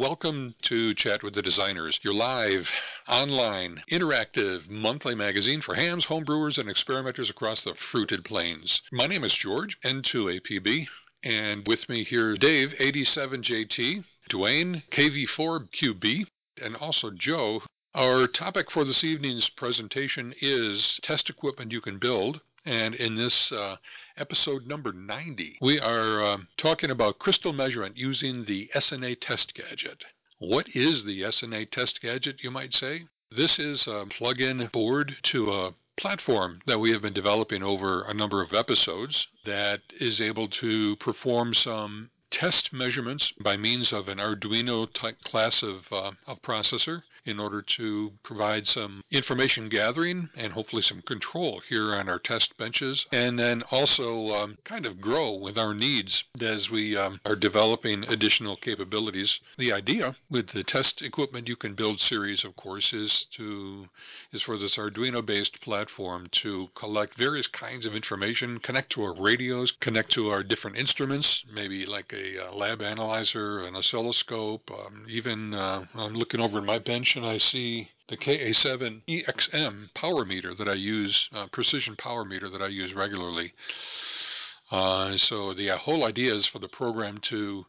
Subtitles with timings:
[0.00, 2.70] Welcome to Chat with the Designers, your live,
[3.06, 8.80] online, interactive monthly magazine for hams, homebrewers, and experimenters across the fruited plains.
[8.90, 10.88] My name is George, N2APB,
[11.22, 16.26] and with me here, Dave, AD7JT, Dwayne, KV4QB,
[16.62, 17.62] and also Joe.
[17.94, 22.40] Our topic for this evening's presentation is test equipment you can build.
[22.66, 23.76] And in this uh,
[24.18, 30.04] episode number 90, we are uh, talking about crystal measurement using the SNA test gadget.
[30.38, 33.06] What is the SNA test gadget, you might say?
[33.30, 38.14] This is a plug-in board to a platform that we have been developing over a
[38.14, 44.18] number of episodes that is able to perform some test measurements by means of an
[44.18, 50.52] Arduino type class of, uh, of processor in order to provide some information gathering and
[50.52, 55.34] hopefully some control here on our test benches, and then also um, kind of grow
[55.34, 59.40] with our needs as we um, are developing additional capabilities.
[59.58, 63.88] The idea with the test equipment you can build series, of course, is to
[64.32, 69.72] is for this Arduino-based platform to collect various kinds of information, connect to our radios,
[69.72, 75.54] connect to our different instruments, maybe like a, uh, lab analyzer, an oscilloscope, um, even
[75.54, 80.54] uh, I'm looking over in my bench and I see the KA7 EXM power meter
[80.54, 83.52] that I use, uh, precision power meter that I use regularly.
[84.70, 87.66] Uh, so the whole idea is for the program to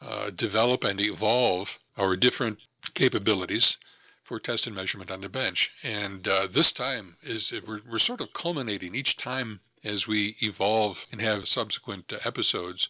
[0.00, 2.58] uh, develop and evolve our different
[2.94, 3.78] capabilities
[4.24, 5.70] for test and measurement on the bench.
[5.82, 11.06] And uh, this time is we're, we're sort of culminating each time as we evolve
[11.10, 12.88] and have subsequent uh, episodes,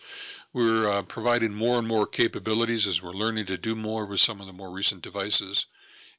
[0.53, 4.41] we're uh, providing more and more capabilities as we're learning to do more with some
[4.41, 5.67] of the more recent devices.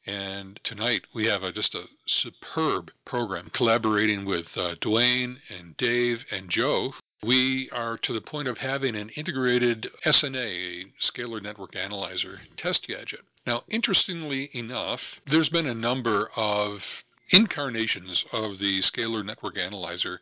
[0.06, 6.26] And tonight we have a, just a superb program collaborating with uh, Dwayne and Dave
[6.30, 6.94] and Joe.
[7.22, 13.22] We are to the point of having an integrated SNA, Scalar Network Analyzer, test gadget.
[13.48, 20.20] Now, interestingly enough, there's been a number of incarnations of the Scalar Network Analyzer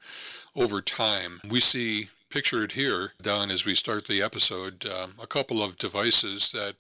[0.56, 1.42] over time.
[1.50, 6.52] We see pictured here down as we start the episode um, a couple of devices
[6.54, 6.76] that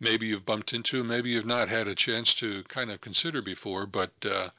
[0.00, 3.86] maybe you've bumped into, maybe you've not had a chance to kind of consider before,
[3.86, 4.50] but uh,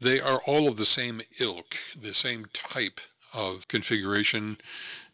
[0.00, 3.00] they are all of the same ilk, the same type
[3.32, 4.58] of configuration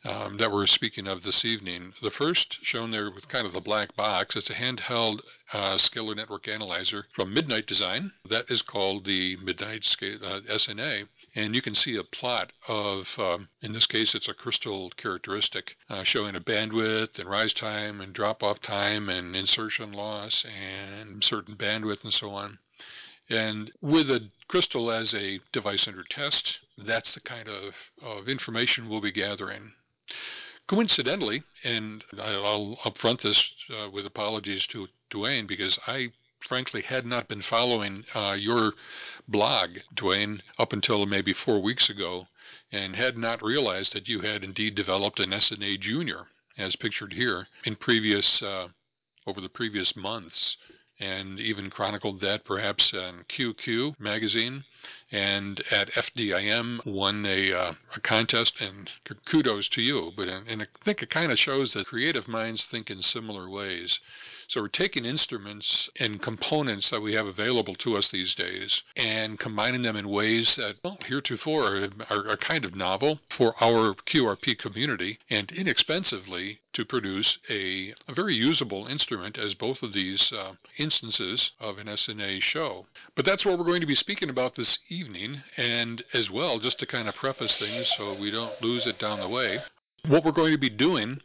[0.05, 1.95] um, that we're speaking of this evening.
[2.03, 5.23] The first shown there with kind of the black box, it's a handheld
[5.53, 8.13] uh, scalar network analyzer from Midnight Design.
[8.29, 11.09] That is called the Midnight Scale, uh, SNA.
[11.35, 15.77] And you can see a plot of, um, in this case, it's a crystal characteristic
[15.89, 21.25] uh, showing a bandwidth and rise time and drop off time and insertion loss and
[21.25, 22.59] certain bandwidth and so on.
[23.31, 28.91] And with a crystal as a device under test, that's the kind of, of information
[28.91, 29.73] we'll be gathering.
[30.67, 37.29] Coincidentally, and I'll upfront this uh, with apologies to Dwayne because I frankly had not
[37.29, 38.73] been following uh, your
[39.29, 42.29] blog, Dwayne, up until maybe four weeks ago,
[42.73, 47.49] and had not realized that you had indeed developed an SNA Junior, as pictured here,
[47.65, 48.69] in previous uh,
[49.27, 50.57] over the previous months,
[51.01, 54.65] and even chronicled that perhaps in QQ magazine
[55.11, 58.91] and at FDIM won a, uh, a contest, and
[59.25, 60.13] kudos to you.
[60.17, 64.01] But and I think it kind of shows that creative minds think in similar ways.
[64.49, 69.39] So we're taking instruments and components that we have available to us these days and
[69.39, 74.59] combining them in ways that well, heretofore are, are kind of novel for our QRP
[74.59, 80.53] community and inexpensively to produce a, a, very usable instrument as both of these uh,
[80.77, 82.87] instances of an SNA show.
[83.15, 86.81] But that's what we're going to be speaking about this evening, and as well, just
[86.81, 89.61] to kind of preface things so we don't lose it down the way,
[90.07, 91.19] what we're going to be doing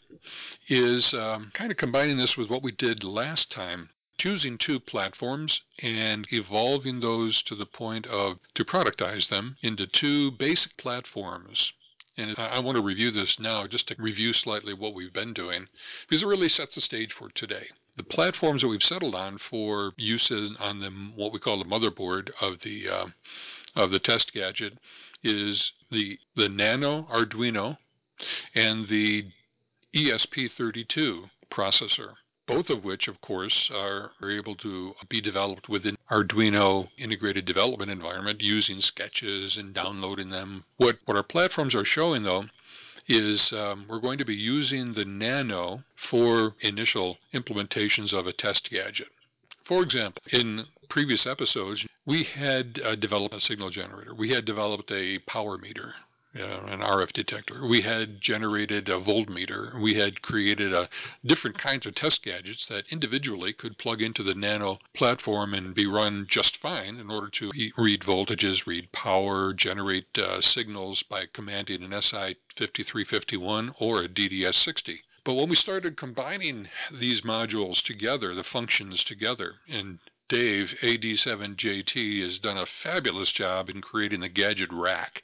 [0.69, 5.62] is um, kind of combining this with what we did last time choosing two platforms
[5.81, 11.73] and evolving those to the point of to productize them into two basic platforms.
[12.18, 15.68] And I want to review this now just to review slightly what we've been doing
[16.07, 17.68] because it really sets the stage for today.
[17.97, 22.30] The platforms that we've settled on for use on the what we call the motherboard
[22.42, 23.07] of the uh,
[23.75, 24.77] of the test gadget
[25.21, 27.77] is the the Nano Arduino
[28.56, 29.25] and the
[29.95, 37.45] ESP32 processor, both of which, of course, are, able to be developed within Arduino integrated
[37.45, 40.63] development environment using sketches and downloading them.
[40.77, 42.45] What, what our platforms are showing, though,
[43.07, 48.69] is um, we're going to be using the Nano for initial implementations of a test
[48.69, 49.10] gadget.
[49.63, 54.13] For example, in previous episodes, we had uh, developed a signal generator.
[54.13, 55.95] We had developed a power meter
[56.36, 57.66] uh, an RF detector.
[57.68, 59.81] We had generated a voltmeter.
[59.81, 60.88] We had created a,
[61.26, 65.88] different kinds of test gadgets that individually could plug into the Nano platform and be
[65.88, 71.84] run just fine in order to read voltages, read power, generate uh, signals by commanding
[71.84, 75.02] an SI 5351 or a DDS 60.
[75.24, 82.38] But when we started combining these modules together, the functions together, and Dave, AD7JT, has
[82.38, 85.24] done a fabulous job in creating the gadget rack,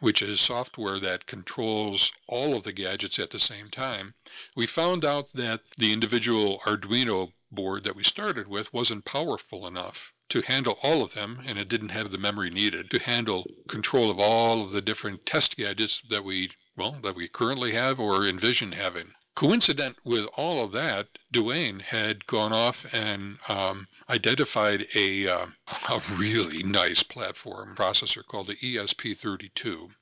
[0.00, 4.14] which is software that controls all of the gadgets at the same time.
[4.54, 10.12] We found out that the individual Arduino board that we started with wasn't powerful enough
[10.28, 14.10] to handle all of them, and it didn't have the memory needed to handle control
[14.10, 18.24] of all of the different test gadgets that we well, that we currently have or
[18.24, 19.12] envision having.
[19.38, 25.46] Coincident with all of that, Duane had gone off and um, identified a, uh,
[25.88, 29.92] a really nice platform processor called the ESP32.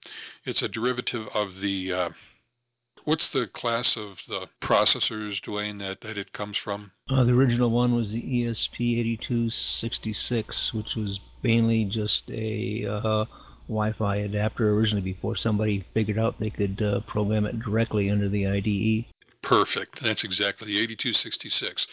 [0.47, 2.09] It's a derivative of the uh,
[3.05, 6.93] What's the class of the processors, Duane, that, that it comes from?
[7.11, 13.27] Uh, the original one was the ESP8266, which was mainly just a uh,
[13.69, 18.47] Wi-Fi adapter originally before somebody figured out they could uh, program it directly under the
[18.47, 19.05] IDE.
[19.47, 20.03] Perfect.
[20.03, 21.87] That's exactly 8266.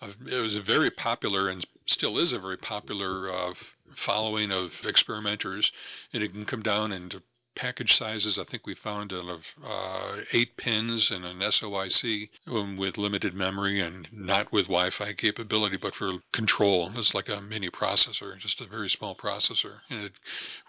[0.00, 3.54] Uh, it was a very popular and still is a very popular uh,
[3.96, 5.72] following of experimenters,
[6.12, 7.20] and it can come down into
[7.56, 8.38] package sizes.
[8.38, 13.80] I think we found of uh, eight pins and an SOIC um, with limited memory
[13.80, 16.92] and not with Wi-Fi capability, but for control.
[16.94, 20.12] It's like a mini processor, just a very small processor, and it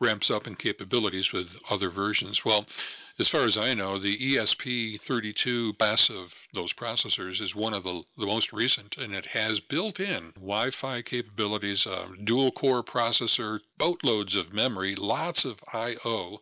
[0.01, 2.43] ramps up in capabilities with other versions.
[2.43, 2.65] Well,
[3.19, 8.03] as far as I know, the ESP32 class of those processors is one of the,
[8.17, 13.59] the most recent, and it has built in Wi Fi capabilities, a dual core processor,
[13.77, 16.41] boatloads of memory, lots of I.O.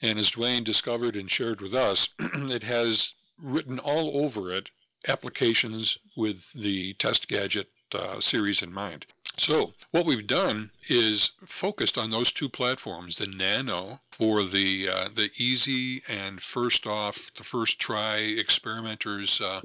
[0.00, 4.70] And as Dwayne discovered and shared with us, it has written all over it
[5.08, 9.06] applications with the test gadget uh, series in mind.
[9.36, 15.08] So what we've done is focused on those two platforms, the Nano for the uh,
[15.14, 19.62] the easy and first off, the first try experimenters uh,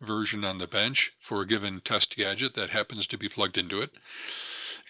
[0.00, 3.80] version on the bench for a given test gadget that happens to be plugged into
[3.80, 3.90] it,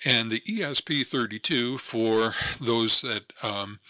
[0.05, 3.81] and the ESP32 for those that um,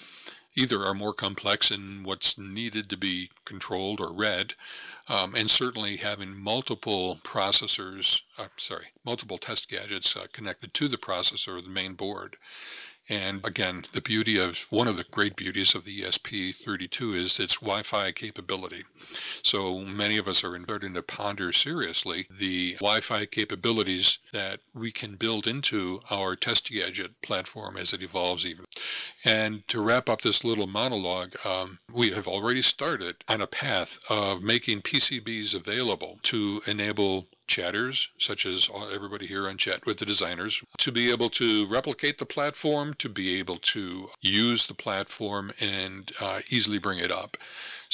[0.55, 4.55] either are more complex in what's needed to be controlled or read,
[5.09, 10.99] um, and certainly having multiple processors, uh, sorry, multiple test gadgets uh, connected to the
[10.99, 12.37] processor or the main board.
[13.13, 17.57] And again, the beauty of one of the great beauties of the ESP32 is its
[17.57, 18.85] Wi-Fi capability.
[19.43, 25.17] So many of us are starting to ponder seriously the Wi-Fi capabilities that we can
[25.17, 28.65] build into our test gadget platform as it evolves even.
[29.27, 34.01] And to wrap up this little monologue, um, we have already started on a path
[34.09, 40.07] of making PCBs available to enable chatters, such as everybody here on Chat with the
[40.07, 45.53] Designers, to be able to replicate the platform, to be able to use the platform
[45.61, 47.37] and uh, easily bring it up.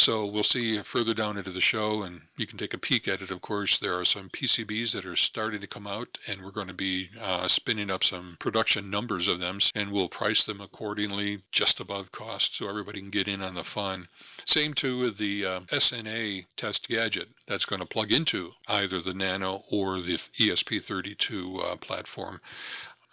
[0.00, 3.20] So we'll see further down into the show, and you can take a peek at
[3.20, 3.32] it.
[3.32, 6.68] Of course, there are some PCBs that are starting to come out, and we're going
[6.68, 11.42] to be uh, spinning up some production numbers of them, and we'll price them accordingly,
[11.50, 14.06] just above cost, so everybody can get in on the fun.
[14.46, 19.14] Same too with the uh, SNA test gadget that's going to plug into either the
[19.14, 22.40] Nano or the ESP32 uh, platform.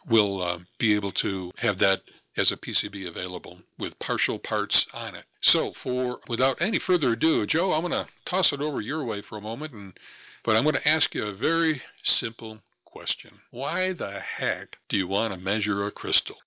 [0.08, 2.02] We'll uh, be able to have that
[2.38, 5.26] as a PCB available with partial parts on it.
[5.42, 9.22] So for without any further ado, Joe, I'm going to toss it over your way
[9.22, 9.98] for a moment and
[10.44, 13.32] but I'm going to ask you a very simple question.
[13.50, 16.38] Why the heck do you want to measure a crystal?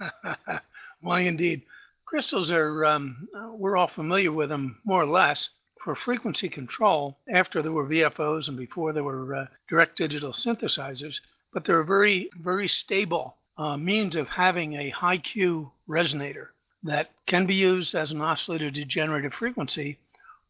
[1.00, 1.62] Why indeed.
[2.06, 5.48] Crystals are, um, we're all familiar with them more or less
[5.82, 11.20] for frequency control after there were VFOs and before there were uh, direct digital synthesizers,
[11.52, 16.48] but they're very, very stable uh, means of having a high Q resonator
[16.82, 19.98] that can be used as an oscillator to generate a frequency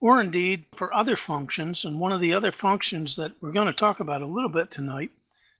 [0.00, 1.84] or indeed for other functions.
[1.84, 4.70] And one of the other functions that we're going to talk about a little bit
[4.70, 5.10] tonight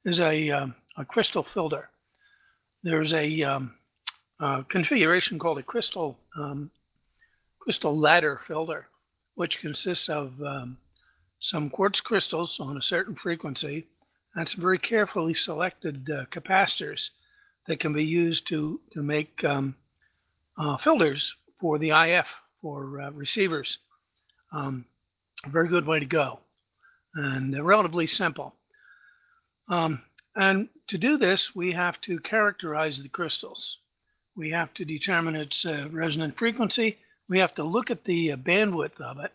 [0.05, 1.91] is a, um, a crystal filter.
[2.83, 3.75] There's a, um,
[4.69, 6.71] configuration called a crystal um,
[7.59, 8.87] crystal ladder filter,
[9.35, 10.79] which consists of um,
[11.41, 13.87] some quartz crystals on a certain frequency
[14.35, 17.11] and some very carefully selected uh, capacitors
[17.71, 19.77] that can be used to, to make um,
[20.59, 22.27] uh, filters for the IF
[22.61, 23.79] for uh, receivers.
[24.51, 24.87] Um,
[25.47, 26.41] a very good way to go
[27.15, 28.57] and relatively simple.
[29.69, 30.03] Um,
[30.35, 33.77] and to do this, we have to characterize the crystals.
[34.35, 36.99] we have to determine its uh, resonant frequency.
[37.29, 39.33] We have to look at the uh, bandwidth of it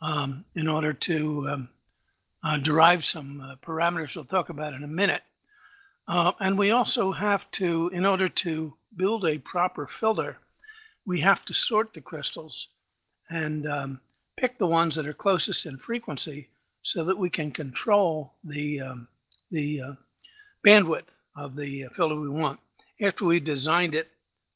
[0.00, 1.68] um, in order to um,
[2.44, 5.22] uh, derive some parameters we'll talk about in a minute.
[6.08, 10.36] Uh, and we also have to, in order to build a proper filter,
[11.04, 12.68] we have to sort the crystals
[13.30, 14.00] and um,
[14.36, 16.48] pick the ones that are closest in frequency
[16.82, 19.08] so that we can control the, um,
[19.50, 19.92] the uh,
[20.64, 22.60] bandwidth of the filter we want.
[23.02, 24.08] After we've designed it,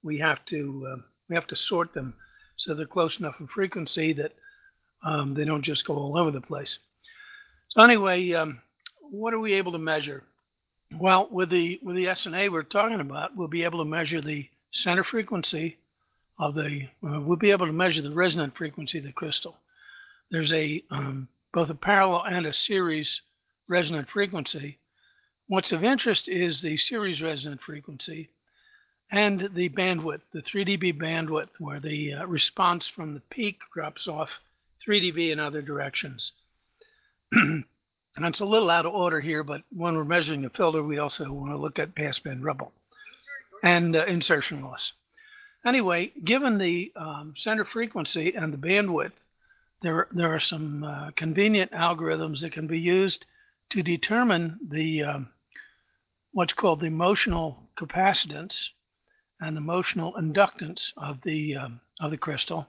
[0.03, 0.97] we have to uh,
[1.29, 2.15] we have to sort them
[2.57, 4.33] so they're close enough in frequency that
[5.05, 6.79] um, they don't just go all over the place.
[7.71, 8.61] So anyway, um,
[9.01, 10.25] what are we able to measure?
[10.99, 14.49] Well, with the with the SNA we're talking about, we'll be able to measure the
[14.73, 15.79] center frequency
[16.39, 16.89] of the.
[17.07, 19.57] Uh, we'll be able to measure the resonant frequency of the crystal.
[20.31, 23.21] There's a um, both a parallel and a series
[23.69, 24.79] resonant frequency.
[25.47, 28.31] What's of interest is the series resonant frequency
[29.11, 34.07] and the bandwidth, the 3 dB bandwidth, where the uh, response from the peak drops
[34.07, 34.31] off
[34.85, 36.33] 3 dB in other directions.
[38.17, 40.99] and it's a little out of order here, but when we're measuring the filter, we
[40.99, 42.73] also want to look at passband ripple
[43.63, 44.93] and uh, insertion loss.
[45.65, 49.13] Anyway, given the um, center frequency and the bandwidth,
[49.83, 53.25] there, there are some uh, convenient algorithms that can be used
[53.71, 55.29] to determine the um,
[56.33, 58.69] what's called the motional capacitance
[59.41, 62.67] and the motional inductance of the um, of the crystal,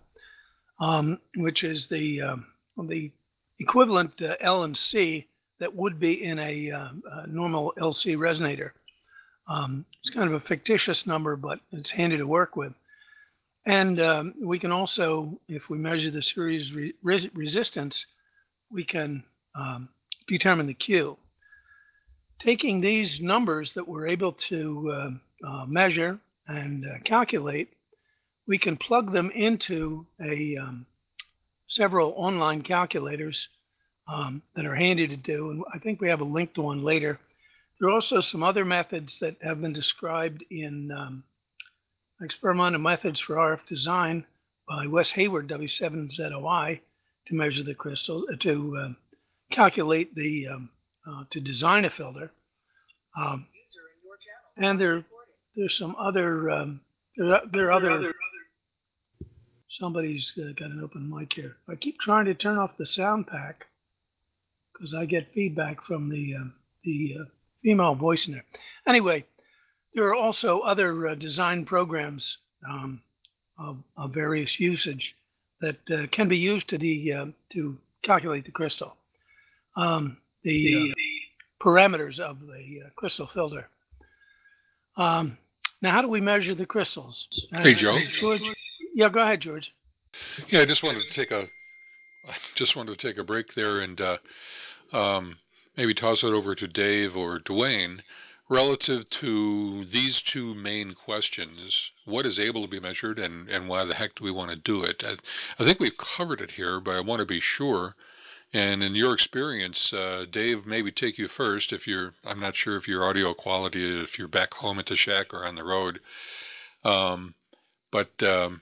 [0.80, 2.46] um, which is the um,
[2.88, 3.12] the
[3.60, 5.28] equivalent uh, L and C
[5.62, 8.72] that would be in a, uh, a normal LC resonator.
[9.48, 12.74] Um, it's kind of a fictitious number, but it's handy to work with.
[13.68, 18.08] And um, we can also, if we measure the series re- resistance,
[18.72, 19.90] we can um,
[20.28, 21.16] determine the Q.
[22.40, 27.70] Taking these numbers that we're able to uh, uh, measure and uh, calculate,
[28.48, 30.88] we can plug them into a um,
[31.68, 33.48] several online calculators
[34.12, 36.84] um, that are handy to do, and I think we have a link to one
[36.84, 37.20] later.
[37.80, 41.24] There are also some other methods that have been described in um,
[42.22, 44.26] experimental methods for RF design
[44.68, 46.80] by Wes Hayward, W7ZOI,
[47.28, 48.90] to measure the crystal, uh, to uh,
[49.50, 50.70] calculate the, um,
[51.08, 52.32] uh, to design a filter.
[53.18, 53.48] Um,
[54.58, 55.06] and there
[55.56, 56.82] there's some other um,
[57.18, 58.14] there, there are other, other
[59.70, 61.58] somebody's uh, got an open mic here.
[61.68, 63.66] I keep trying to turn off the sound pack
[64.82, 66.46] because I get feedback from the uh,
[66.84, 67.24] the uh,
[67.62, 68.46] female voice in there.
[68.88, 69.26] Anyway,
[69.94, 73.02] there are also other uh, design programs um,
[73.60, 75.16] of, of, various usage
[75.60, 78.96] that uh, can be used to the uh, to calculate the crystal,
[79.78, 80.94] um, the, the
[81.62, 83.68] parameters of the crystal filter.
[84.98, 85.38] Um,
[85.84, 87.48] now, how do we measure the crystals?
[87.54, 88.00] Hey, Joe.
[88.20, 88.42] George,
[88.96, 89.74] yeah, go ahead, George.
[90.50, 91.48] Yeah, I just wanted to take a,
[92.56, 94.18] just wanted to take a break there and uh,
[94.92, 95.38] um,
[95.78, 98.02] maybe toss it over to Dave or Dwayne
[98.50, 103.86] relative to these two main questions what is able to be measured and, and why
[103.86, 105.16] the heck do we want to do it I,
[105.58, 107.96] I think we've covered it here but i want to be sure
[108.54, 111.72] and in your experience, uh, Dave, maybe take you first.
[111.72, 114.98] If you're, I'm not sure if your audio quality, if you're back home at the
[114.98, 116.02] shack or on the road.
[116.84, 117.36] Um,
[117.92, 118.62] but um,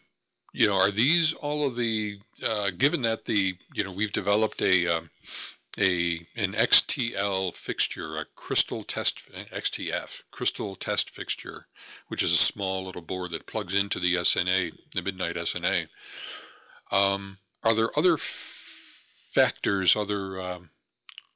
[0.53, 2.19] you know, are these all of the?
[2.43, 5.09] Uh, given that the, you know, we've developed a um,
[5.77, 9.21] a an XTL fixture, a crystal test
[9.53, 11.67] XTF crystal test fixture,
[12.07, 15.87] which is a small little board that plugs into the SNA, the Midnight SNA.
[16.91, 18.17] Um, are there other
[19.33, 20.69] factors, other um,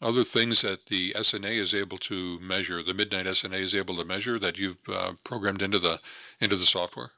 [0.02, 4.04] other things that the SNA is able to measure, the Midnight SNA is able to
[4.04, 6.00] measure that you've uh, programmed into the
[6.42, 7.12] into the software?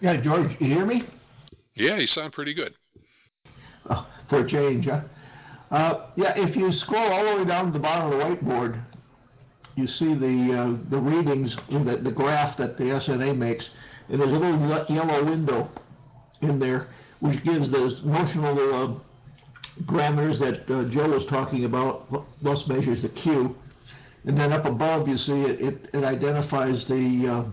[0.00, 1.04] Yeah, George, you hear me?
[1.74, 2.74] Yeah, you sound pretty good.
[3.90, 5.02] Oh, for a change, huh?
[5.70, 8.80] Uh, yeah, if you scroll all the way down to the bottom of the whiteboard,
[9.76, 13.70] you see the uh, the readings in the, the graph that the SNA makes,
[14.08, 15.68] and there's a little yellow window
[16.42, 16.88] in there
[17.20, 18.94] which gives those notional uh,
[19.84, 22.06] parameters that uh, Joe was talking about,
[22.42, 23.56] plus measures the Q.
[24.26, 27.44] And then up above, you see it, it, it identifies the uh,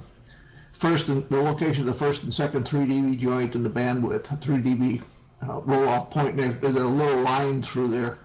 [0.79, 4.41] first and the location of the first and second 3 dB joint and the bandwidth,
[4.41, 5.01] 3 dB
[5.47, 6.39] uh, roll-off point.
[6.39, 8.19] And there's a little line through there,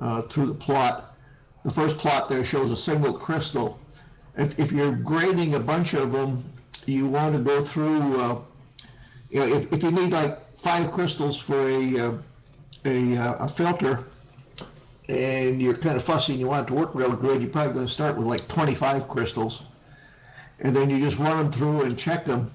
[0.00, 1.14] uh, through the plot.
[1.64, 3.78] The first plot there shows a single crystal.
[4.36, 6.52] If, if you're grading a bunch of them,
[6.86, 8.42] you want to go through, uh,
[9.30, 12.18] you know, if, if you need like five crystals for a, uh,
[12.84, 14.04] a, uh, a filter
[15.08, 17.72] and you're kind of fussy and you want it to work real good, you're probably
[17.72, 19.62] going to start with like 25 crystals.
[20.60, 22.50] and then you just run them through and check them.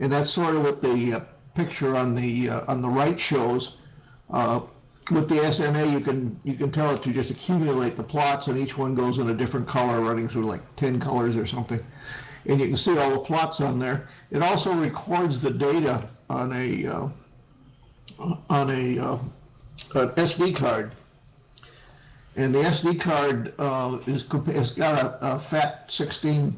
[0.00, 1.24] And that's sort of what the uh,
[1.54, 3.76] picture on the uh, on the right shows.
[4.30, 4.62] Uh,
[5.10, 8.56] with the SNA, you can you can tell it to just accumulate the plots, and
[8.56, 11.80] each one goes in a different color, running through like 10 colors or something.
[12.46, 14.08] And you can see all the plots on there.
[14.30, 17.08] It also records the data on a uh,
[18.48, 19.18] on a uh,
[19.94, 20.92] an SD card,
[22.36, 26.54] and the SD card uh, is has got a, a FAT16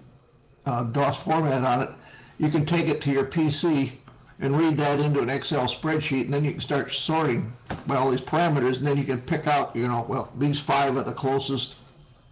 [0.67, 1.91] uh, DOS format on it.
[2.39, 3.93] You can take it to your PC
[4.41, 7.53] and read that into an Excel spreadsheet, and then you can start sorting
[7.87, 10.97] by all these parameters, and then you can pick out, you know, well, these five
[10.97, 11.75] are the closest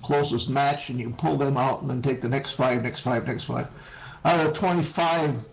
[0.02, 3.02] closest match, and you can pull them out, and then take the next five, next
[3.02, 3.68] five, next five.
[4.24, 5.44] Out of 25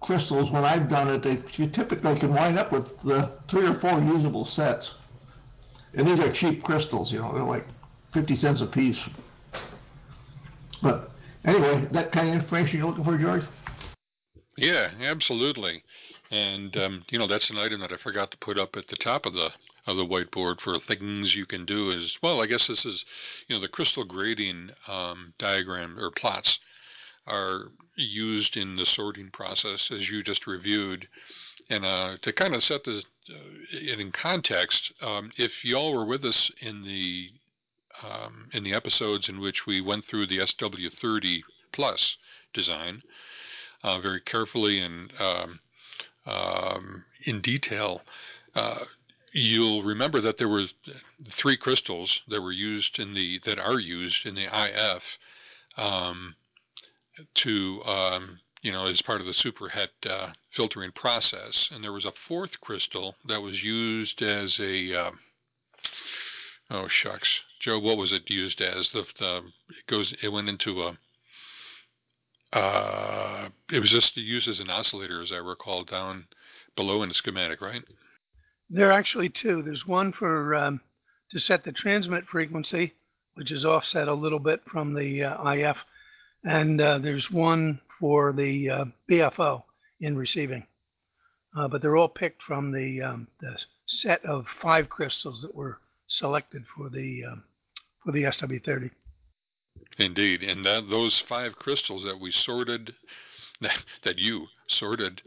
[0.00, 3.74] crystals, when I've done it, they, you typically can wind up with the three or
[3.80, 4.92] four usable sets.
[5.94, 7.66] And these are cheap crystals, you know, they're like
[8.12, 9.00] 50 cents a piece.
[10.82, 11.10] But
[11.44, 13.42] anyway, that kind of information you're looking for, George?
[14.56, 15.82] Yeah, absolutely.
[16.30, 18.96] And um, you know that's an item that I forgot to put up at the
[18.96, 19.52] top of the
[19.86, 23.04] of the whiteboard for things you can do is well I guess this is
[23.48, 26.58] you know the crystal grading um, diagram or plots
[27.26, 31.08] are used in the sorting process as you just reviewed
[31.70, 36.24] and uh, to kind of set this uh, in context um, if y'all were with
[36.24, 37.28] us in the
[38.02, 41.42] um, in the episodes in which we went through the SW30
[41.72, 42.16] plus
[42.52, 43.02] design
[43.84, 45.60] uh, very carefully and um,
[46.26, 48.00] um, in detail,
[48.54, 48.84] uh,
[49.32, 50.64] you'll remember that there were
[51.28, 55.18] three crystals that were used in the that are used in the IF
[55.76, 56.34] um,
[57.34, 62.06] to um, you know as part of the superhet uh, filtering process, and there was
[62.06, 65.10] a fourth crystal that was used as a uh,
[66.70, 68.92] oh shucks, Joe, what was it used as?
[68.92, 70.96] The, the it goes it went into a
[72.54, 76.26] uh, it was just used as an oscillator, as I recall, down
[76.76, 77.82] below in the schematic, right?
[78.70, 79.62] There are actually two.
[79.62, 80.80] There's one for um,
[81.30, 82.94] to set the transmit frequency,
[83.34, 85.76] which is offset a little bit from the uh, IF,
[86.44, 89.62] and uh, there's one for the uh, BFO
[90.00, 90.66] in receiving.
[91.56, 95.78] Uh, but they're all picked from the, um, the set of five crystals that were
[96.08, 97.44] selected for the um,
[98.04, 98.90] for the SW30.
[99.98, 102.94] Indeed, and that those five crystals that we sorted,
[103.60, 105.22] that, that you sorted,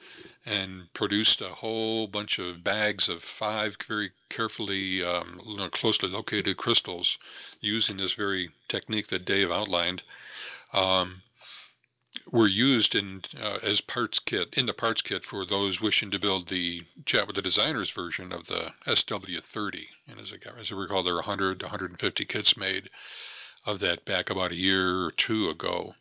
[0.45, 7.17] and produced a whole bunch of bags of five very carefully, um, closely located crystals,
[7.61, 10.03] using this very technique that Dave outlined.
[10.73, 11.23] Um,
[12.31, 16.19] were used in uh, as parts kit in the parts kit for those wishing to
[16.19, 19.87] build the chat with the designers version of the SW30.
[20.07, 22.89] And as I, as I recall, there are 100 to 150 kits made
[23.67, 25.93] of that back about a year or two ago.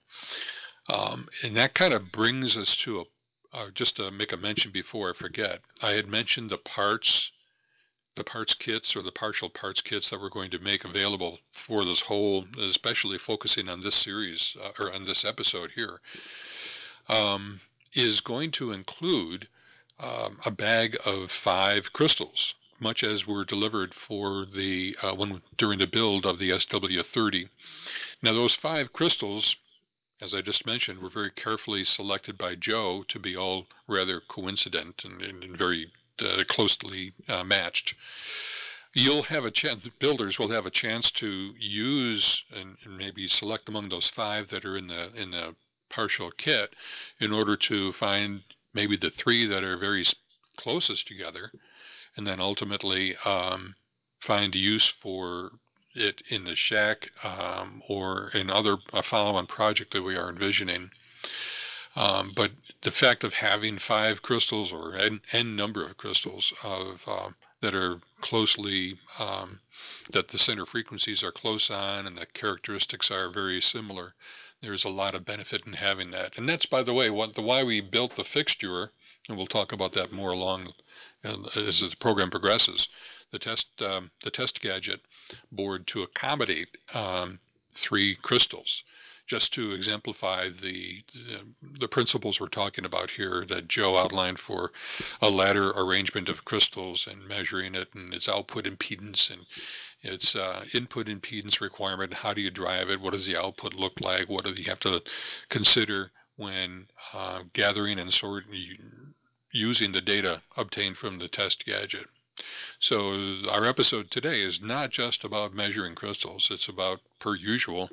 [0.89, 3.05] Um, and that kind of brings us to a,
[3.53, 7.33] uh, just to make a mention before I forget, I had mentioned the parts,
[8.15, 11.85] the parts kits or the partial parts kits that we're going to make available for
[11.85, 16.01] this whole, especially focusing on this series uh, or on this episode here,
[17.09, 17.61] um,
[17.95, 19.49] is going to include
[19.99, 25.79] um, a bag of five crystals much as were delivered for the uh, when during
[25.79, 27.49] the build of the SW30.
[28.23, 29.57] Now those five crystals,
[30.21, 35.05] as I just mentioned, were very carefully selected by Joe to be all rather coincident
[35.05, 37.95] and, and very uh, closely uh, matched.
[38.93, 39.83] You'll have a chance.
[39.83, 44.49] The builders will have a chance to use and, and maybe select among those five
[44.49, 45.55] that are in the in the
[45.89, 46.75] partial kit,
[47.21, 48.43] in order to find
[48.75, 50.05] maybe the three that are very
[50.57, 51.51] closest together
[52.17, 53.75] and then ultimately um,
[54.21, 55.53] find use for
[55.95, 60.91] it in the shack um, or in other a follow-on project that we are envisioning.
[61.95, 62.53] Um, but
[62.83, 67.31] the fact of having five crystals or n, n number of crystals of uh,
[67.63, 69.61] that are closely um,
[70.13, 74.15] that the center frequencies are close on and the characteristics are very similar.
[74.61, 77.43] There's a lot of benefit in having that, and that's by the way what the
[77.43, 78.91] why we built the fixture,
[79.29, 80.75] and we'll talk about that more along
[81.57, 82.89] as the program progresses,
[83.33, 85.01] the test um, the test gadget
[85.51, 87.41] board to accommodate um,
[87.73, 88.85] three crystals,
[89.27, 94.71] just to exemplify the, the, the principles we're talking about here that Joe outlined for
[95.21, 99.43] a ladder arrangement of crystals and measuring it and its output impedance and
[100.01, 102.13] its uh, input impedance requirement.
[102.13, 103.01] How do you drive it?
[103.01, 104.29] What does the output look like?
[104.29, 105.03] What do you have to
[105.49, 108.53] consider when uh, gathering and sorting
[109.53, 112.09] using the data obtained from the test gadget.
[112.79, 116.49] So our episode today is not just about measuring crystals.
[116.51, 117.89] It's about, per usual,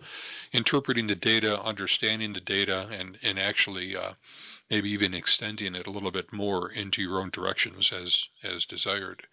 [0.51, 4.13] interpreting the data, understanding the data, and, and actually uh,
[4.69, 9.25] maybe even extending it a little bit more into your own directions as, as desired.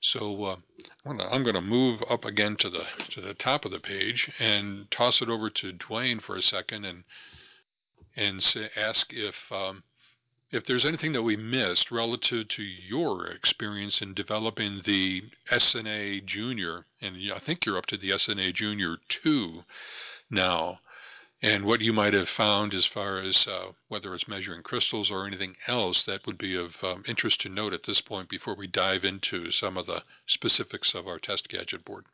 [0.00, 0.56] So uh,
[1.04, 4.88] I'm going to move up again to the to the top of the page and
[4.90, 7.04] toss it over to Dwayne for a second and
[8.14, 9.82] and say, ask if um,
[10.52, 16.86] if there's anything that we missed relative to your experience in developing the SNA Junior,
[17.00, 19.64] and I think you're up to the SNA Junior 2
[20.30, 20.80] now,
[21.42, 25.26] and what you might have found as far as uh, whether it's measuring crystals or
[25.26, 28.68] anything else that would be of um, interest to note at this point before we
[28.68, 32.06] dive into some of the specifics of our test gadget board.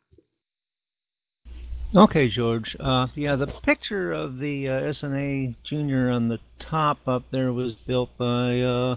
[1.95, 2.75] Okay, George.
[2.79, 7.75] Uh, yeah, the picture of the uh, SNA Junior on the top up there was
[7.85, 8.95] built by uh,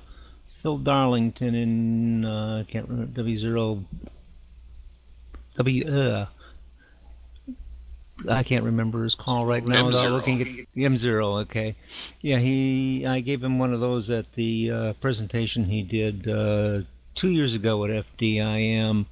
[0.62, 3.84] Phil Darlington in uh, I can't remember W zero
[5.58, 5.86] W.
[5.86, 6.26] Uh,
[8.30, 11.40] I can't remember his call right now without looking at M zero.
[11.40, 11.76] Okay,
[12.22, 13.04] yeah, he.
[13.06, 17.52] I gave him one of those at the uh, presentation he did uh, two years
[17.52, 19.04] ago at FDIM.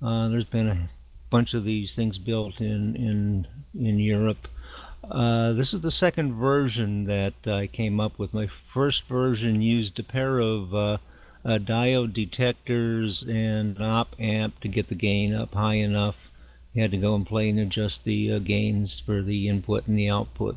[0.00, 0.90] Uh, there's been a
[1.30, 3.46] bunch of these things built in in
[3.78, 4.48] in Europe.
[5.10, 8.34] Uh, this is the second version that I came up with.
[8.34, 10.98] My first version used a pair of uh,
[11.44, 16.16] uh, diode detectors and an op amp to get the gain up high enough.
[16.72, 19.96] You had to go and play and adjust the uh, gains for the input and
[19.96, 20.56] the output,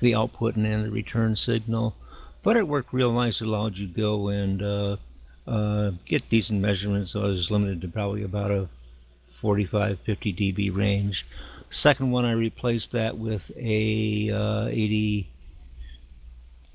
[0.00, 1.96] the output and then the return signal.
[2.42, 3.40] But it worked real nice.
[3.40, 4.96] It allowed you to go and uh,
[5.46, 7.12] uh, get decent measurements.
[7.12, 8.68] So I was limited to probably about a
[9.40, 11.24] 45, 50 dB range.
[11.70, 15.28] Second one, I replaced that with a uh, 80,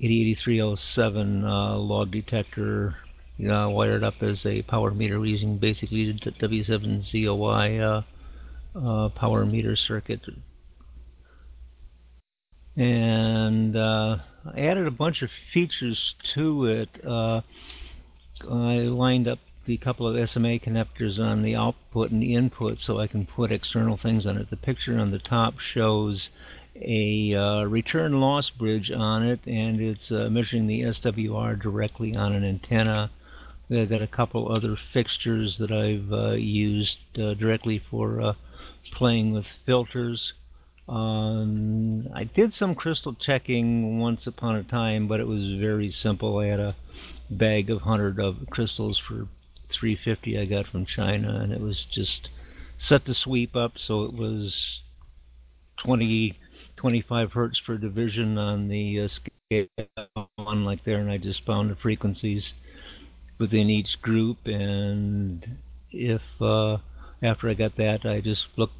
[0.01, 2.95] AD8307 uh, log detector
[3.39, 8.03] uh, wired up as a power meter using basically the W7ZOI
[8.75, 10.21] uh, uh, power meter circuit.
[12.75, 14.17] And uh,
[14.53, 16.89] I added a bunch of features to it.
[17.05, 17.41] Uh,
[18.49, 22.99] I lined up the couple of SMA connectors on the output and the input so
[22.99, 24.49] I can put external things on it.
[24.49, 26.29] The picture on the top shows
[26.75, 32.33] a uh, return loss bridge on it and it's uh, measuring the SWR directly on
[32.33, 33.11] an antenna.
[33.71, 38.33] I've got a couple other fixtures that I've uh, used uh, directly for uh,
[38.91, 40.33] playing with filters.
[40.87, 46.39] Um, I did some crystal checking once upon a time, but it was very simple.
[46.39, 46.75] I had a
[47.29, 49.27] bag of hundred of crystals for
[49.73, 52.29] 350 I got from China, and it was just
[52.77, 54.81] set to sweep up, so it was
[55.83, 56.37] 20,
[56.75, 59.67] 25 hertz per division on the uh, scale
[60.37, 62.53] on like there, and I just found the frequencies
[63.39, 65.57] within each group, and
[65.91, 66.77] if uh,
[67.21, 68.75] after I got that, I just looked,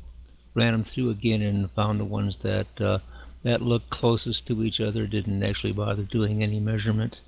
[0.54, 3.00] ran them through again, and found the ones that uh,
[3.44, 7.20] that looked closest to each other, didn't actually bother doing any measurement.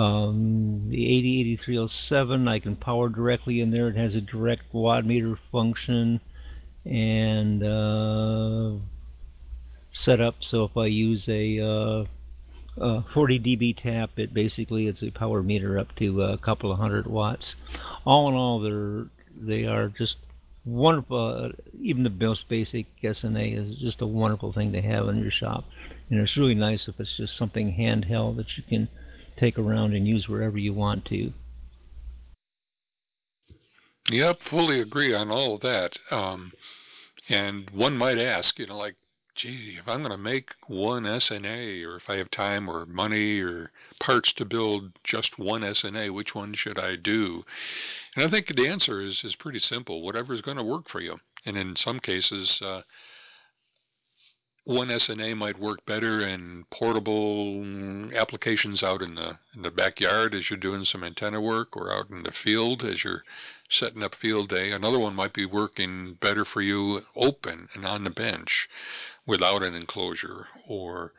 [0.00, 3.88] Um, the AD8307 I can power directly in there.
[3.88, 6.22] It has a direct watt meter function
[6.86, 8.76] and uh,
[9.92, 12.04] set up so if I use a, uh,
[12.78, 16.78] a 40 dB tap, it basically it's a power meter up to a couple of
[16.78, 17.54] hundred watts.
[18.06, 19.04] All in all, they're
[19.38, 20.16] they are just
[20.64, 21.18] wonderful.
[21.18, 25.30] Uh, even the most basic SNA is just a wonderful thing to have in your
[25.30, 25.64] shop,
[26.08, 28.88] and it's really nice if it's just something handheld that you can
[29.40, 31.32] take around and use wherever you want to.
[34.10, 35.96] Yep, fully agree on all of that.
[36.10, 36.52] Um,
[37.28, 38.96] and one might ask, you know, like,
[39.34, 43.40] gee, if I'm going to make one SNA, or if I have time or money
[43.40, 47.44] or parts to build just one SNA, which one should I do?
[48.16, 50.02] And I think the answer is is pretty simple.
[50.02, 51.18] Whatever is going to work for you.
[51.46, 52.82] And in some cases, uh,
[54.64, 60.50] one SNA might work better in portable applications out in the in the backyard as
[60.50, 63.24] you're doing some antenna work or out in the field as you're
[63.70, 64.70] setting up field day.
[64.70, 68.68] Another one might be working better for you open and on the bench
[69.26, 71.12] without an enclosure or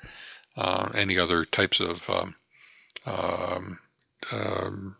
[0.56, 2.36] uh, any other types of um,
[3.06, 3.80] um,
[4.32, 4.98] um,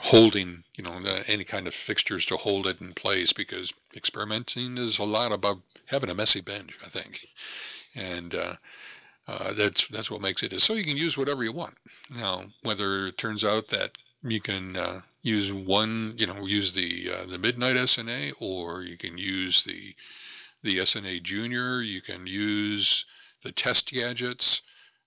[0.00, 4.98] holding, you know, any kind of fixtures to hold it in place because experimenting is
[4.98, 7.26] a lot about having a messy bench, I think
[7.94, 8.56] and uh,
[9.28, 11.74] uh, that's that's what makes it is so you can use whatever you want.
[12.10, 17.10] Now, whether it turns out that you can uh, use one, you know, use the
[17.10, 19.94] uh, the Midnight SNA, or you can use the
[20.62, 23.04] the SNA Junior, you can use
[23.42, 24.62] the test gadgets.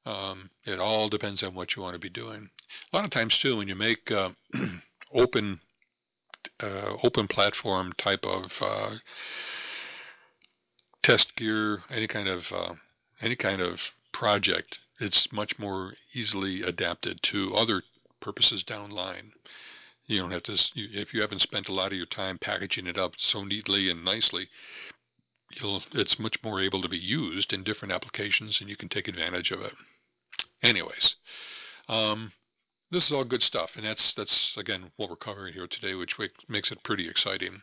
[0.06, 2.50] Um, it all depends on what you want to be doing.
[2.92, 4.32] A lot of times too, when you make uh,
[5.14, 5.60] open
[6.60, 8.96] uh, open platform type of uh,
[11.06, 12.74] test gear, any kind of uh,
[13.22, 13.80] any kind of
[14.12, 17.84] project, it's much more easily adapted to other
[18.20, 19.32] purposes down line.
[20.08, 22.98] You don't have to, if you haven't spent a lot of your time packaging it
[22.98, 24.50] up so neatly and nicely,
[25.60, 29.08] you'll, it's much more able to be used in different applications and you can take
[29.08, 29.74] advantage of it.
[30.64, 31.18] Anyways,
[31.88, 32.32] um,
[32.90, 36.18] this is all good stuff, and that's that's again what we're covering here today, which
[36.48, 37.62] makes it pretty exciting.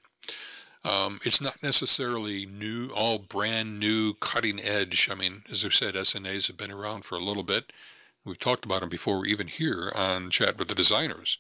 [0.85, 5.09] Um, it's not necessarily new, all brand new, cutting edge.
[5.11, 7.73] I mean, as I said, SNAs have been around for a little bit.
[8.25, 11.39] We've talked about them before, even here on Chat with the Designers.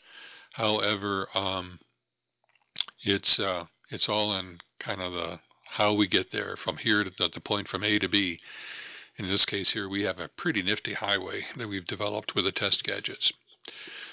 [0.52, 1.80] However, um,
[3.02, 7.10] it's uh, it's all in kind of the how we get there from here to
[7.10, 8.40] the, the point from A to B.
[9.16, 12.52] In this case here, we have a pretty nifty highway that we've developed with the
[12.52, 13.32] test gadgets.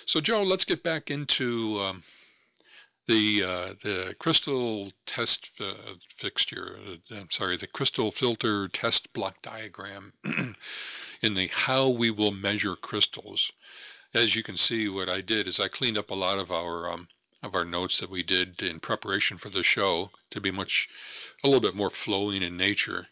[0.05, 2.03] So Joe, let's get back into um,
[3.09, 5.73] the uh, the crystal test uh,
[6.17, 6.77] fixture.
[6.87, 10.13] Uh, I'm sorry, the crystal filter test block diagram
[11.21, 13.51] in the how we will measure crystals.
[14.13, 16.91] As you can see, what I did is I cleaned up a lot of our
[16.91, 17.07] um,
[17.41, 20.87] of our notes that we did in preparation for the show to be much
[21.43, 23.07] a little bit more flowing in nature.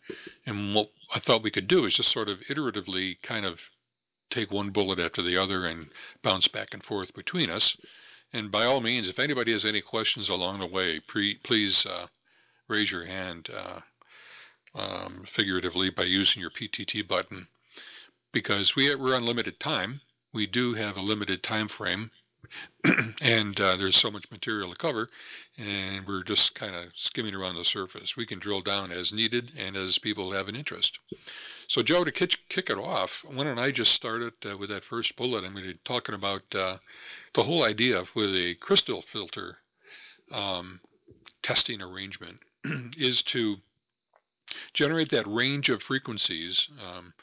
[0.46, 3.60] And what I thought we could do is just sort of iteratively kind of
[4.30, 5.90] take one bullet after the other and
[6.22, 7.78] bounce back and forth between us.
[8.34, 12.08] And by all means, if anybody has any questions along the way, pre, please uh,
[12.68, 13.80] raise your hand uh,
[14.76, 17.48] um, figuratively by using your PTT button.
[18.34, 20.02] Because we, we're on limited time,
[20.34, 22.12] we do have a limited time frame,
[23.22, 25.10] and uh, there's so much material to cover,
[25.58, 28.16] and we're just kind of skimming around the surface.
[28.16, 31.00] We can drill down as needed and as people have an interest.
[31.68, 34.70] So, Joe, to kick, kick it off, why don't I just start it uh, with
[34.70, 35.44] that first bullet?
[35.44, 36.78] I'm going to be talking about uh,
[37.34, 39.58] the whole idea of with a crystal filter
[40.32, 40.80] um,
[41.42, 42.40] testing arrangement
[42.98, 43.58] is to
[44.74, 46.70] generate that range of frequencies.
[46.82, 47.14] Um,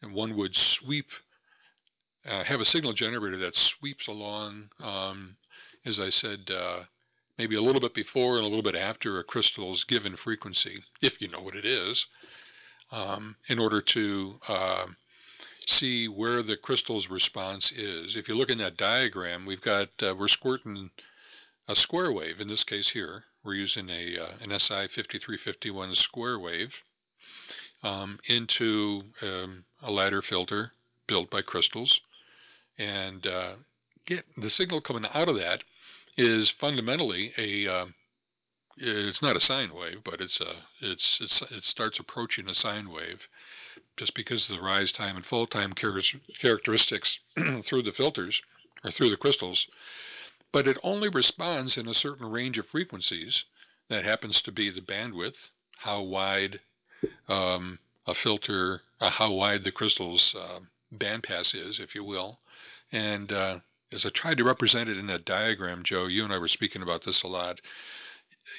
[0.00, 1.10] and one would sweep,
[2.26, 5.36] uh, have a signal generator that sweeps along, um,
[5.84, 6.84] as I said, uh,
[7.38, 11.20] maybe a little bit before and a little bit after a crystal's given frequency, if
[11.20, 12.06] you know what it is
[12.92, 14.86] um, in order to uh,
[15.66, 18.16] see where the crystal's response is.
[18.16, 20.90] If you look in that diagram, we've got, uh, we're squirting
[21.66, 26.38] a square wave, in this case here, we're using a, uh, an SI 5351 square
[26.38, 26.74] wave
[27.82, 30.72] um, into um, a ladder filter
[31.06, 32.00] built by crystals.
[32.82, 33.52] And uh,
[34.06, 35.62] get the signal coming out of that
[36.16, 37.94] is fundamentally a, um,
[38.76, 42.90] it's not a sine wave, but it's a it's it's it starts approaching a sine
[42.90, 43.28] wave,
[43.96, 47.20] just because of the rise time and fall time characteristics
[47.62, 48.42] through the filters
[48.82, 49.68] or through the crystals.
[50.50, 53.44] But it only responds in a certain range of frequencies.
[53.90, 56.60] That happens to be the bandwidth, how wide
[57.28, 60.60] um, a filter, uh, how wide the crystal's uh,
[60.92, 62.40] bandpass is, if you will.
[62.92, 63.58] And uh,
[63.92, 66.82] as I tried to represent it in that diagram, Joe, you and I were speaking
[66.82, 67.60] about this a lot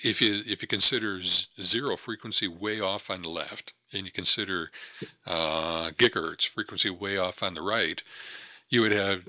[0.04, 1.22] if you if you consider
[1.62, 4.72] zero frequency way off on the left, and you consider
[5.26, 8.02] uh, gigahertz frequency way off on the right,
[8.70, 9.28] you would have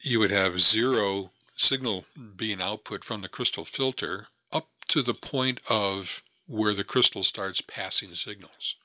[0.00, 2.04] you would have zero signal
[2.36, 7.60] being output from the crystal filter up to the point of where the crystal starts
[7.62, 8.76] passing signals.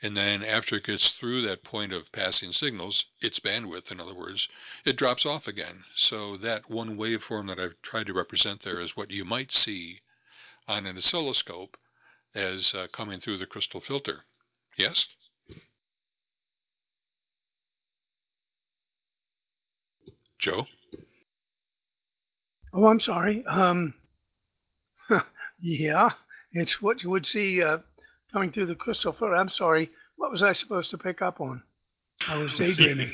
[0.00, 4.14] And then after it gets through that point of passing signals, its bandwidth, in other
[4.14, 4.48] words,
[4.84, 5.84] it drops off again.
[5.96, 10.00] So that one waveform that I've tried to represent there is what you might see
[10.68, 11.76] on an oscilloscope
[12.34, 14.24] as uh, coming through the crystal filter.
[14.76, 15.08] Yes?
[20.38, 20.66] Joe?
[22.72, 23.44] Oh, I'm sorry.
[23.46, 23.94] Um,
[25.60, 26.10] yeah,
[26.52, 27.78] it's what you would see uh,
[28.32, 29.36] coming through the crystal filter.
[29.36, 29.90] I'm sorry.
[30.16, 31.62] What was I supposed to pick up on?
[32.28, 33.12] I was daydreaming.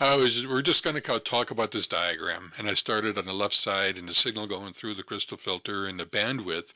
[0.00, 0.46] I was.
[0.46, 3.98] We're just going to talk about this diagram, and I started on the left side,
[3.98, 6.72] and the signal going through the crystal filter, and the bandwidth,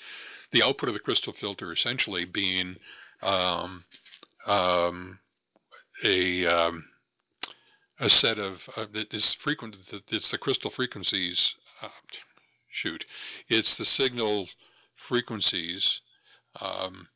[0.51, 2.77] the output of the crystal filter, essentially being
[3.23, 3.85] um,
[4.47, 5.19] um,
[6.03, 6.85] a um,
[8.01, 9.77] a set of uh, this frequent.
[10.09, 11.55] It's the crystal frequencies.
[11.83, 11.89] Uh,
[12.71, 13.05] shoot,
[13.49, 14.49] it's the signal
[14.95, 16.01] frequencies.
[16.61, 17.09] Um,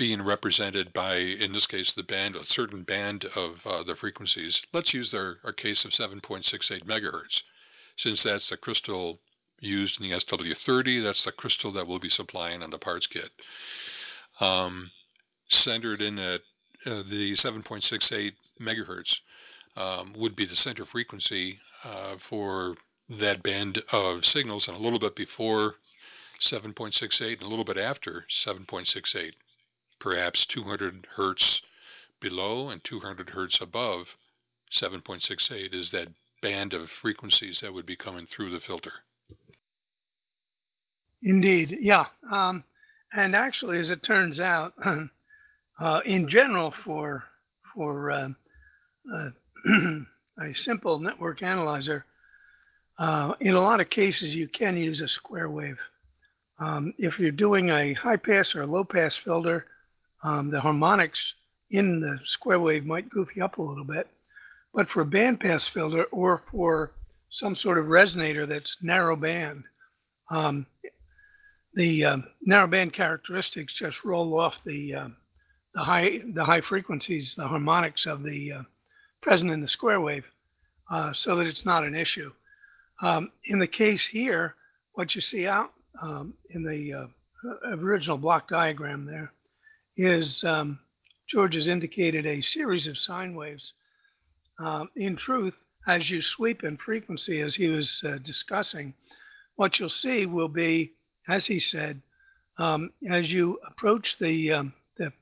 [0.00, 4.62] being represented by, in this case, the band, a certain band of uh, the frequencies.
[4.72, 7.42] Let's use our, our case of 7.68 megahertz,
[7.96, 9.20] since that's the crystal
[9.60, 11.02] used in the SW30.
[11.02, 13.28] That's the crystal that we'll be supplying on the parts kit.
[14.40, 14.90] Um,
[15.48, 16.40] centered in at
[16.86, 19.20] uh, the 7.68 megahertz
[19.76, 22.74] um, would be the center frequency uh, for
[23.10, 25.74] that band of signals and a little bit before
[26.40, 29.32] 7.68 and a little bit after 7.68,
[30.00, 31.62] perhaps 200 hertz
[32.20, 34.16] below and 200 hertz above
[34.72, 36.08] 7.68 is that
[36.42, 38.92] band of frequencies that would be coming through the filter.
[41.22, 42.06] Indeed, yeah.
[42.30, 42.64] Um,
[43.12, 44.72] and actually, as it turns out,
[45.80, 47.24] uh, in general, for
[47.74, 48.28] for uh,
[49.14, 49.30] uh,
[50.42, 52.06] a simple network analyzer,
[52.98, 55.78] uh, in a lot of cases, you can use a square wave.
[56.58, 59.66] Um, if you're doing a high pass or a low pass filter,
[60.22, 61.34] um, the harmonics
[61.70, 64.08] in the square wave might goof you up a little bit.
[64.74, 66.92] But for a bandpass filter or for
[67.30, 69.64] some sort of resonator that's narrow band,
[70.30, 70.66] um,
[71.74, 75.08] the uh, narrow band characteristics just roll off the uh,
[75.74, 78.62] the high the high frequencies, the harmonics of the uh,
[79.22, 80.26] present in the square wave,
[80.90, 82.32] uh, so that it's not an issue.
[83.02, 84.56] Um, in the case here,
[84.92, 89.32] what you see out um, in the uh, original block diagram there
[90.04, 90.78] is um,
[91.28, 93.74] George has indicated a series of sine waves.
[94.58, 95.54] Um, in truth,
[95.86, 98.94] as you sweep in frequency, as he was uh, discussing,
[99.56, 100.92] what you'll see will be,
[101.28, 102.02] as he said,
[102.58, 105.12] um, as you approach the um, the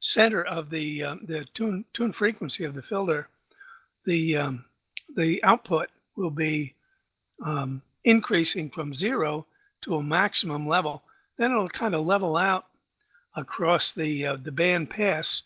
[0.00, 3.28] center of the uh, the tune tune frequency of the filter,
[4.06, 4.64] the um,
[5.16, 6.74] the output will be
[7.44, 9.46] um, increasing from zero
[9.82, 11.02] to a maximum level.
[11.36, 12.66] Then it'll kind of level out
[13.36, 15.42] across the uh, the band pass.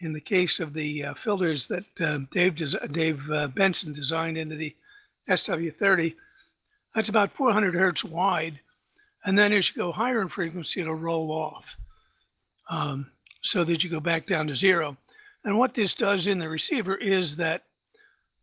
[0.00, 2.56] In the case of the uh, filters that uh, Dave
[2.92, 3.20] Dave
[3.54, 4.74] Benson designed into the
[5.28, 6.14] SW30,
[6.94, 8.58] that's about 400 hertz wide,
[9.24, 11.64] and then as you go higher in frequency, it'll roll off,
[12.68, 14.96] um, so that you go back down to zero.
[15.44, 17.62] And what this does in the receiver is that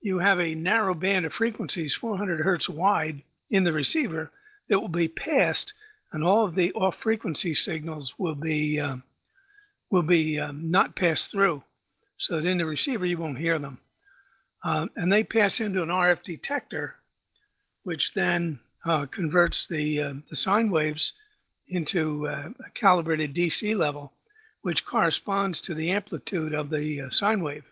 [0.02, 4.32] you have a narrow band of frequencies, 400 hertz wide, in the receiver
[4.70, 5.74] that will be passed,
[6.12, 9.04] and all of the off frequency signals will be um,
[9.90, 11.64] will be um, not passed through,
[12.18, 13.80] so that in the receiver you won't hear them.
[14.64, 16.96] Um, and they pass into an RF detector,
[17.84, 21.14] which then uh, converts the uh, the sine waves
[21.68, 24.12] into uh, a calibrated DC level,
[24.62, 27.66] which corresponds to the amplitude of the uh, sine wave.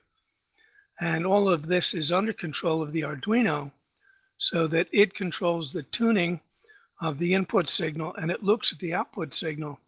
[1.00, 3.72] And all of this is under control of the Arduino,
[4.38, 6.40] so that it controls the tuning
[7.02, 9.80] of the input signal and it looks at the output signal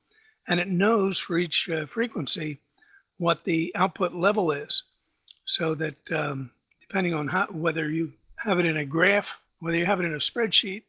[0.48, 2.60] and it knows for each uh, frequency
[3.18, 4.84] what the output level is
[5.46, 9.28] so that um, depending on how, whether you have it in a graph,
[9.60, 10.84] whether you have it in a spreadsheet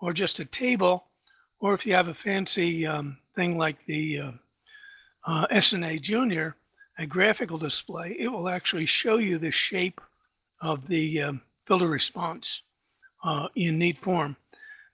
[0.00, 1.04] or just a table,
[1.60, 4.30] or if you have a fancy um, thing like the uh,
[5.26, 6.56] uh, SNA Junior,
[6.98, 10.00] a graphical display, it will actually show you the shape
[10.60, 12.62] of the um, filter response
[13.24, 14.36] uh, in neat form.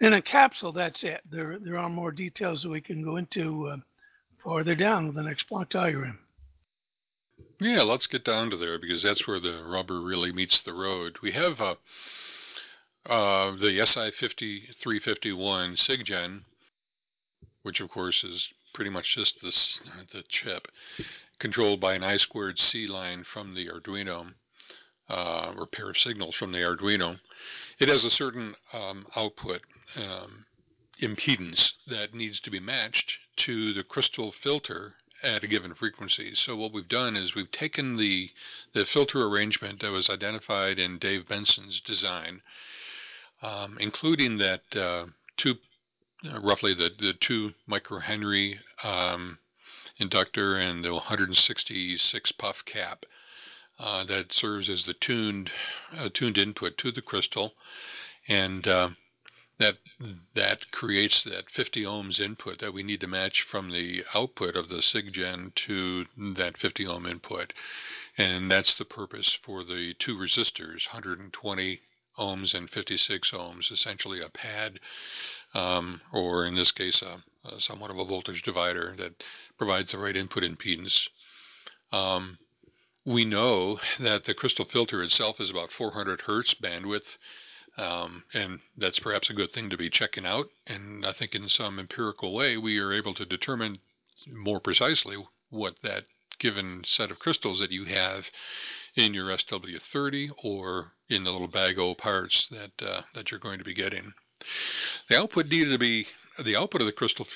[0.05, 1.23] In a capsule, that's it.
[1.31, 3.77] There, there are more details that we can go into uh,
[4.37, 6.19] farther down the next block diagram.
[7.59, 11.17] Yeah, let's get down to there because that's where the rubber really meets the road.
[11.23, 11.77] We have uh,
[13.07, 16.43] uh, the SI5351 SIGGEN,
[17.63, 19.81] which of course is pretty much just this,
[20.13, 20.69] the chip,
[21.39, 24.35] controlled by an I squared C line from the Arduino,
[25.09, 27.19] uh, or pair of signals from the Arduino.
[27.79, 29.61] It has a certain um, output
[29.97, 30.47] um,
[31.01, 36.35] impedance that needs to be matched to the crystal filter at a given frequency.
[36.35, 38.31] So what we've done is we've taken the
[38.73, 42.43] the filter arrangement that was identified in Dave Benson's design,
[43.43, 45.57] um, including that uh, two,
[46.31, 49.39] uh, roughly the, the two microhenry um,
[49.99, 53.07] inductor and the 166 puff cap
[53.79, 55.51] uh, that serves as the tuned
[55.97, 57.55] uh, tuned input to the crystal,
[58.29, 58.91] and uh,
[59.59, 59.79] that
[60.35, 64.69] that creates that 50 ohms input that we need to match from the output of
[64.69, 67.53] the SIGGEN to that 50 ohm input.
[68.17, 71.81] And that's the purpose for the two resistors, 120
[72.19, 74.79] ohms and 56 ohms, essentially a pad,
[75.53, 77.23] um, or in this case, a,
[77.61, 79.23] somewhat of a voltage divider that
[79.59, 81.09] provides the right input impedance.
[81.93, 82.39] Um,
[83.05, 87.17] we know that the crystal filter itself is about 400 hertz bandwidth
[87.77, 90.49] um, and that's perhaps a good thing to be checking out.
[90.67, 93.81] And I think in some empirical way, we are able to determine
[94.29, 95.17] more precisely
[95.51, 96.05] what that
[96.39, 98.31] given set of crystals that you have
[98.95, 103.59] in your SW30 or in the little bag o parts that uh, that you're going
[103.59, 104.15] to be getting.
[105.09, 106.07] The output needed to be
[106.39, 107.27] the output of the crystal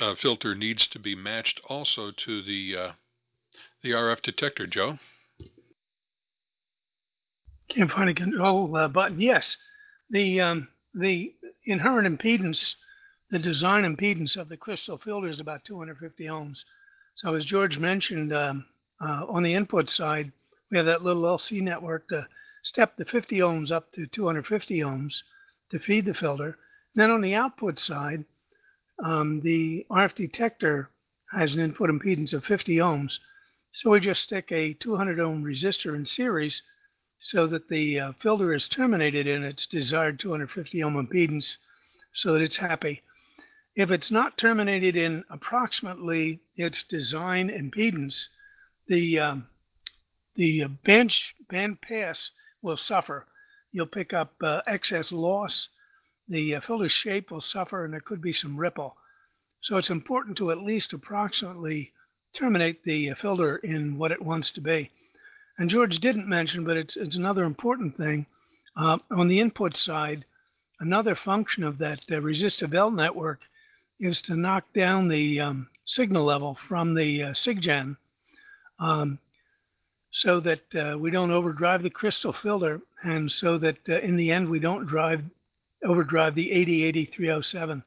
[0.00, 2.92] uh, filter needs to be matched also to the uh,
[3.84, 4.98] the RF detector, Joe.
[7.68, 9.20] Can't find a control uh, button.
[9.20, 9.58] Yes,
[10.08, 11.34] The um, the
[11.66, 12.76] inherent impedance,
[13.30, 16.64] the design impedance of the crystal filter is about 250 ohms.
[17.14, 18.64] So as George mentioned, um,
[19.02, 20.32] uh, on the input side,
[20.70, 22.26] we have that little LC network to
[22.62, 25.22] step the 50 ohms up to 250 ohms
[25.70, 26.56] to feed the filter.
[26.94, 28.24] Then on the output side,
[29.04, 30.88] um, the RF detector
[31.32, 33.18] has an input impedance of 50 ohms.
[33.76, 36.62] So we just stick a 200 ohm resistor in series
[37.18, 41.56] so that the uh, filter is terminated in its desired 250 ohm impedance
[42.12, 43.02] so that it's happy.
[43.74, 48.28] If it's not terminated in approximately its design impedance,
[48.86, 49.48] the um,
[50.36, 52.30] the bench band pass
[52.62, 53.26] will suffer.
[53.72, 55.68] You'll pick up uh, excess loss.
[56.28, 58.96] The uh, filter shape will suffer, and there could be some ripple.
[59.62, 61.92] So it's important to at least approximately
[62.34, 64.90] terminate the uh, filter in what it wants to be.
[65.58, 68.26] And George didn't mention, but it's, it's another important thing.
[68.76, 70.24] Uh, on the input side,
[70.80, 73.40] another function of that uh, resistive L network
[74.00, 77.96] is to knock down the um, signal level from the uh, SIGGEN
[78.80, 79.18] um,
[80.10, 84.32] so that uh, we don't overdrive the crystal filter and so that uh, in the
[84.32, 85.22] end we don't drive
[85.84, 87.82] overdrive the AD8307.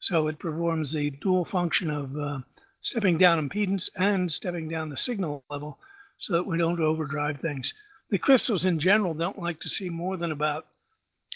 [0.00, 2.42] So it performs the dual function of
[2.88, 5.78] stepping down impedance and stepping down the signal level
[6.16, 7.74] so that we don't overdrive things.
[8.08, 10.64] The crystals in general don't like to see more than about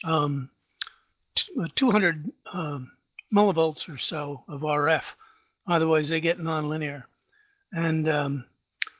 [0.03, 0.49] um,
[1.75, 2.91] 200 um,
[3.35, 5.03] millivolts or so of RF.
[5.69, 7.03] Otherwise, they get nonlinear.
[7.71, 8.45] And um,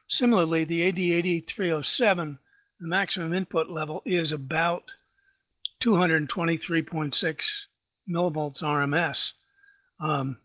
[0.09, 2.37] similarly, the AD8307,
[2.81, 4.85] the maximum input level is about
[5.83, 7.45] 223.6
[8.11, 9.33] millivolts RMS.
[9.99, 10.37] Um,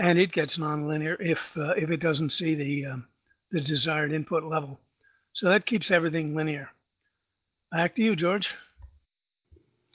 [0.00, 3.06] and it gets nonlinear if uh, if it doesn't see the um,
[3.52, 4.80] the desired input level.
[5.32, 6.70] So that keeps everything linear.
[7.70, 8.52] Back to you, George.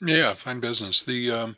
[0.02, 1.04] Yeah, fine business.
[1.04, 1.58] The um,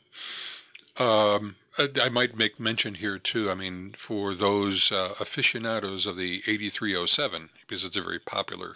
[0.97, 3.51] um, I might make mention here too.
[3.51, 8.75] I mean, for those uh, aficionados of the 8307, because it's a very popular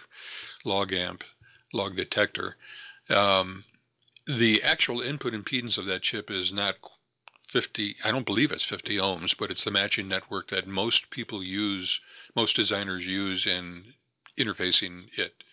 [0.65, 1.23] log amp,
[1.73, 2.57] log detector,
[3.09, 3.63] um,
[4.27, 6.75] the actual input impedance of that chip is not
[7.51, 7.97] 50.
[8.03, 11.99] I don't believe it's 50 ohms, but it's the matching network that most people use,
[12.35, 13.93] most designers use in
[14.37, 15.43] interfacing it.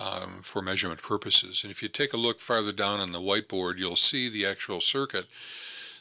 [0.00, 1.62] Um, for measurement purposes.
[1.62, 4.80] And if you take a look farther down on the whiteboard, you'll see the actual
[4.80, 5.26] circuit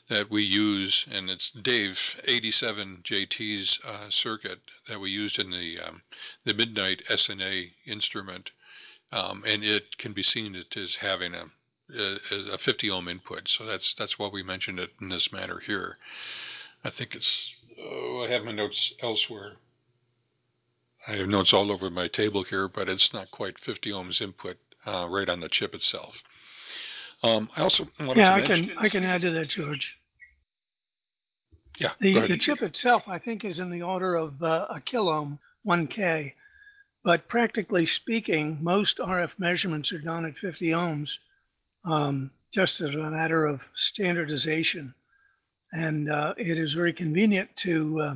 [0.09, 6.01] that we use, and it's Dave AD7JT's uh, circuit that we used in the um,
[6.43, 8.51] the Midnight SNA instrument,
[9.11, 11.45] um, and it can be seen as having a,
[11.89, 13.47] a, a 50 ohm input.
[13.47, 15.97] So that's that's why we mentioned it in this manner here.
[16.83, 19.53] I think it's oh, I have my notes elsewhere.
[21.07, 24.57] I have notes all over my table here, but it's not quite 50 ohms input
[24.85, 26.23] uh, right on the chip itself.
[27.23, 29.97] Um, I also wanted yeah, to I mention, can I can add to that, George.
[31.77, 35.39] Yeah, the the chip itself, I think, is in the order of uh, a kiloohm,
[35.65, 36.33] 1K.
[37.03, 41.17] But practically speaking, most RF measurements are done at 50 ohms,
[41.85, 44.93] um, just as a matter of standardization.
[45.71, 48.15] And uh, it is very convenient to uh,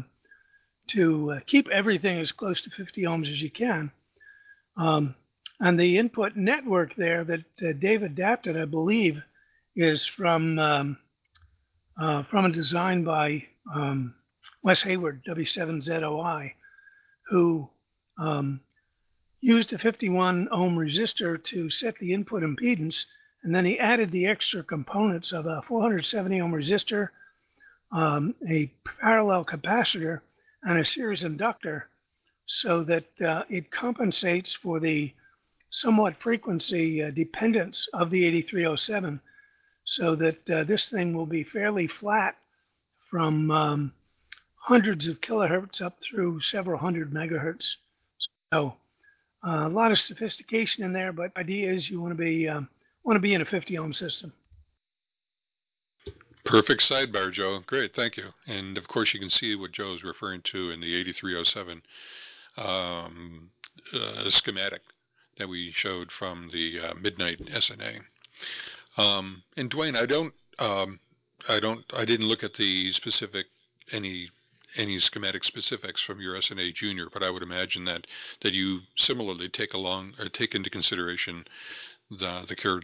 [0.89, 3.91] to uh, keep everything as close to 50 ohms as you can.
[4.78, 5.15] Um,
[5.59, 9.22] and the input network there that uh, Dave adapted, I believe,
[9.76, 10.97] is from um,
[11.99, 13.43] uh, from a design by
[13.74, 14.13] um,
[14.61, 16.51] Wes Hayward, W7ZOI,
[17.28, 17.68] who
[18.20, 18.59] um,
[19.41, 23.05] used a 51 ohm resistor to set the input impedance,
[23.47, 27.11] and then he added the extra components of a 470 ohm resistor,
[27.93, 28.69] um, a
[28.99, 30.19] parallel capacitor,
[30.63, 31.87] and a series inductor
[32.45, 35.13] so that uh, it compensates for the
[35.69, 39.21] somewhat frequency uh, dependence of the 8307
[39.85, 42.35] so that uh, this thing will be fairly flat
[43.09, 43.93] from um,
[44.55, 47.75] hundreds of kilohertz up through several hundred megahertz.
[48.51, 48.75] So
[49.47, 52.67] uh, a lot of sophistication in there, but idea is you want to be um,
[53.07, 54.33] want to be in a 50 ohm system.
[56.43, 57.61] Perfect sidebar, Joe.
[57.65, 58.25] Great, thank you.
[58.45, 61.81] And of course, you can see what Joe is referring to in the 8307
[62.57, 63.49] um,
[63.93, 64.81] uh, schematic
[65.37, 68.01] that we showed from the uh, Midnight SNA.
[68.97, 70.99] Um, and Dwayne, I don't, um,
[71.47, 73.45] I don't, I didn't look at the specific
[73.91, 74.29] any
[74.75, 78.05] any schematic specifics from your SNA Junior, but I would imagine that
[78.41, 81.45] that you similarly take along or take into consideration
[82.09, 82.81] the the, char-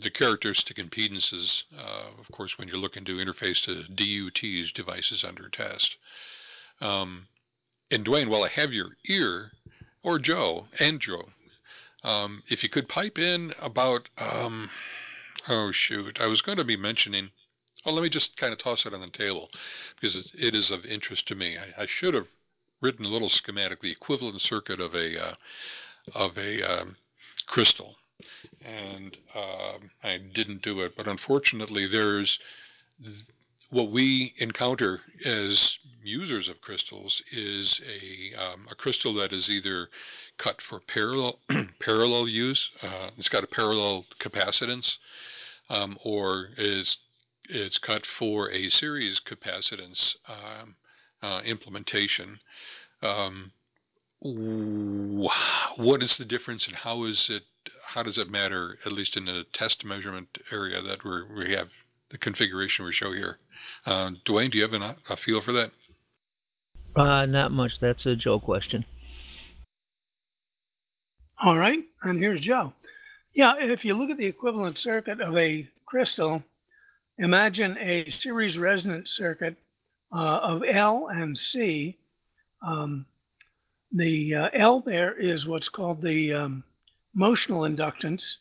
[0.00, 5.48] the characteristic impedances, uh, of course, when you're looking to interface to DUT's devices under
[5.48, 5.96] test.
[6.80, 7.28] Um,
[7.90, 9.52] and Dwayne, while I have your ear,
[10.02, 11.28] or Joe and Joe,
[12.02, 14.70] um, if you could pipe in about, um,
[15.48, 16.20] Oh, shoot.
[16.20, 17.32] I was going to be mentioning.
[17.84, 19.50] Well, let me just kind of toss it on the table
[19.96, 21.58] because it, it is of interest to me.
[21.58, 22.28] I, I, should have
[22.80, 25.34] written a little schematic, the equivalent circuit of a uh,
[26.14, 26.96] of a um,
[27.46, 27.96] crystal,
[28.64, 30.94] and uh, I didn't do it.
[30.96, 32.38] But unfortunately, there's
[33.70, 39.88] what we encounter as users of crystals is a, um, a crystal that is either
[40.36, 41.38] cut for parallel
[41.80, 44.98] parallel use, uh, it's got a parallel capacitance,
[45.70, 46.98] um, or is
[47.48, 50.76] it's cut for a series capacitance um,
[51.22, 52.40] uh, implementation.
[53.00, 53.52] Um,
[54.20, 57.42] what is the difference, and how is it?
[57.92, 61.68] How does it matter, at least in the test measurement area that we we have
[62.10, 63.36] the configuration we show here?
[63.84, 65.70] Uh, Dwayne, do you have an, a feel for that?
[66.96, 67.72] Uh, not much.
[67.80, 68.86] That's a Joe question.
[71.44, 72.72] All right, and here's Joe.
[73.34, 76.42] Yeah, if you look at the equivalent circuit of a crystal,
[77.18, 79.56] imagine a series resonant circuit
[80.14, 81.98] uh, of L and C.
[82.66, 83.04] Um,
[83.90, 86.64] the uh, L there is what's called the um,
[87.16, 88.36] motional inductance.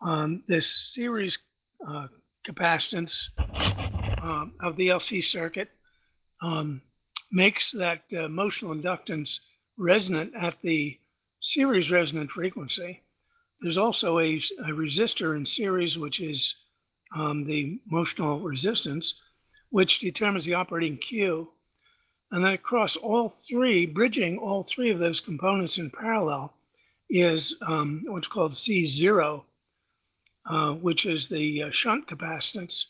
[0.00, 1.38] Um, this series
[1.86, 2.06] uh,
[2.46, 3.24] capacitance
[4.22, 5.68] um, of the LC circuit
[6.42, 6.80] um,
[7.32, 9.38] makes that uh, motional inductance
[9.76, 10.98] resonant at the
[11.40, 13.02] series resonant frequency.
[13.60, 16.54] There's also a, a resistor in series, which is
[17.16, 19.14] um, the motional resistance,
[19.70, 21.50] which determines the operating Q.
[22.30, 26.54] And then across all three, bridging all three of those components in parallel,
[27.10, 29.42] is um, what's called C0,
[30.50, 32.84] uh, which is the uh, shunt capacitance.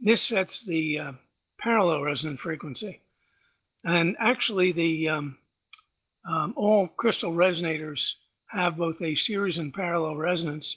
[0.00, 1.12] This sets the uh,
[1.58, 3.00] parallel resonant frequency.
[3.84, 5.38] And actually, the um,
[6.28, 8.12] um, all crystal resonators
[8.48, 10.76] have both a series and parallel resonance.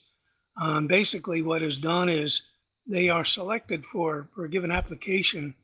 [0.61, 2.41] Um, basically, what is done is
[2.87, 5.55] they are selected for, for a given application,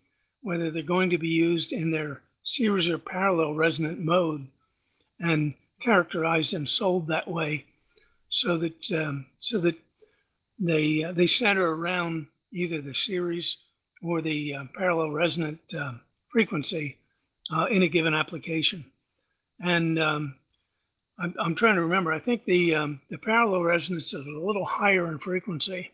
[0.41, 4.47] whether they're going to be used in their series or parallel resonant mode,
[5.19, 7.65] and characterized and sold that way,
[8.29, 9.75] so that um, so that
[10.59, 13.57] they uh, they center around either the series
[14.03, 15.93] or the uh, parallel resonant uh,
[16.31, 16.97] frequency
[17.71, 18.85] in a given application.
[19.59, 20.35] And um,
[21.19, 22.13] I'm, I'm, trying to remember.
[22.13, 25.91] I think the um, the parallel resonance is a little higher in frequency,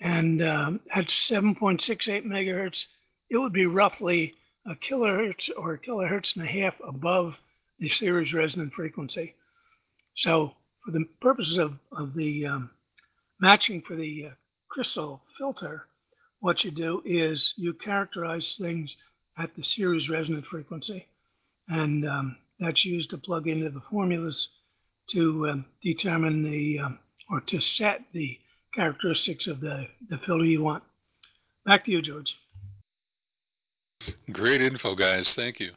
[0.00, 2.86] and um, at 7.68 megahertz,
[3.30, 4.34] it would be roughly
[4.66, 7.36] a kilohertz or a kilohertz and a half above
[7.78, 9.34] the series resonant frequency.
[10.16, 10.52] So,
[10.84, 12.70] for the purposes of, of the um,
[13.40, 14.34] matching for the uh,
[14.68, 15.86] crystal filter,
[16.40, 18.94] what you do is you characterize things
[19.38, 21.06] at the series resonant frequency.
[21.68, 24.48] And um, that's used to plug into the formulas
[25.10, 26.98] to um, determine the um,
[27.30, 28.38] or to set the
[28.74, 30.82] characteristics of the, the filter you want.
[31.64, 32.36] Back to you, George.
[34.32, 35.34] Great info, guys.
[35.34, 35.70] Thank you.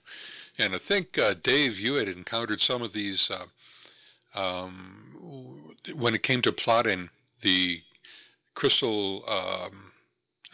[0.57, 6.23] And I think, uh, Dave, you had encountered some of these uh, um, when it
[6.23, 7.09] came to plotting
[7.41, 7.81] the
[8.55, 9.91] crystal um,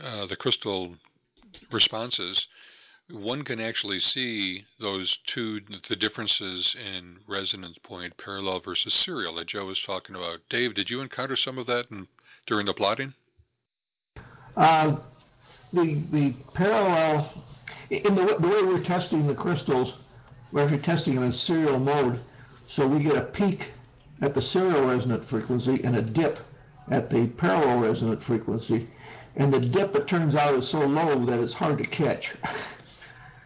[0.03, 0.95] uh, the crystal
[1.71, 2.47] responses
[3.11, 9.47] one can actually see those two, the differences in resonance point, parallel versus serial that
[9.47, 10.39] Joe was talking about.
[10.49, 12.07] Dave, did you encounter some of that in,
[12.45, 13.13] during the plotting?
[14.55, 14.97] Uh,
[15.73, 17.43] the the parallel
[17.97, 19.93] in the, the way we're testing the crystals,
[20.51, 22.19] we're actually testing them in serial mode,
[22.65, 23.71] so we get a peak
[24.21, 26.39] at the serial resonant frequency and a dip
[26.89, 28.87] at the parallel resonant frequency,
[29.35, 32.33] and the dip it turns out is so low that it's hard to catch.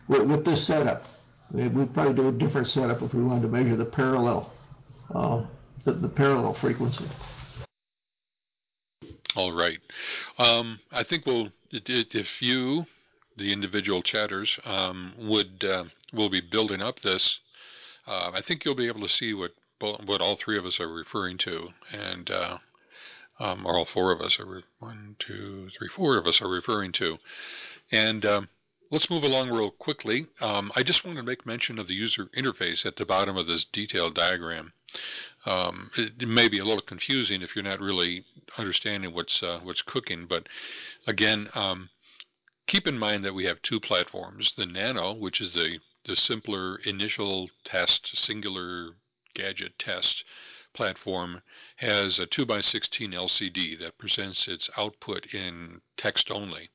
[0.07, 1.03] with, with this setup.
[1.51, 4.51] We'd probably do a different setup if we wanted to measure the parallel,
[5.13, 5.45] uh,
[5.85, 7.05] the, the parallel frequency.
[9.35, 9.79] All right.
[10.37, 12.85] Um, I think we'll, if you,
[13.37, 17.39] the individual chatters, um, would uh, will be building up this.
[18.05, 20.91] Uh, I think you'll be able to see what what all three of us are
[20.91, 22.57] referring to, and uh,
[23.39, 26.91] um, or all four of us are one, two, three, four of us are referring
[26.93, 27.19] to,
[27.91, 28.49] and um,
[28.89, 30.27] Let's move along real quickly.
[30.39, 33.45] Um, I just want to make mention of the user interface at the bottom of
[33.45, 34.71] this detailed diagram.
[35.45, 38.23] Um, it, it, may be a little confusing if you're not really
[38.57, 40.47] understanding what's uh, what's cooking, but
[41.05, 41.89] again, um,
[42.67, 46.77] keep in mind that we have two platforms: the Nano, which is the the simpler
[46.79, 48.95] initial test, singular
[49.33, 50.23] gadget test
[50.73, 51.41] platform,
[51.77, 56.69] has a 2 by 16 LCD that presents its output in text only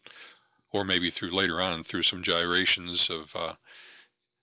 [0.72, 3.54] or maybe through later on through some gyrations of uh,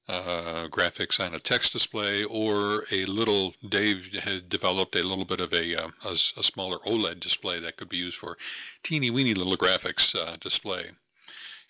[0.07, 5.39] uh, graphics on a text display or a little, Dave had developed a little bit
[5.39, 8.37] of a, uh, a, a, smaller OLED display that could be used for
[8.81, 10.89] teeny weeny little graphics uh, display.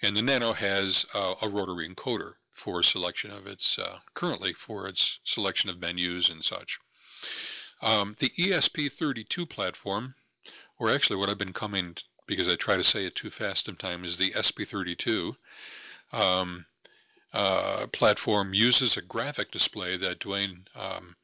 [0.02, 4.88] And the Nano has uh, a rotary encoder for selection of its, uh, currently for
[4.88, 6.80] its selection of menus and such.
[7.82, 10.16] Um, the ESP32 platform,
[10.78, 11.98] or actually what I've been coming,
[12.28, 15.36] because I try to say it too fast sometimes, is the SP32.
[16.12, 16.66] Um,
[17.32, 21.16] uh, platform uses a graphic display that Dwayne um,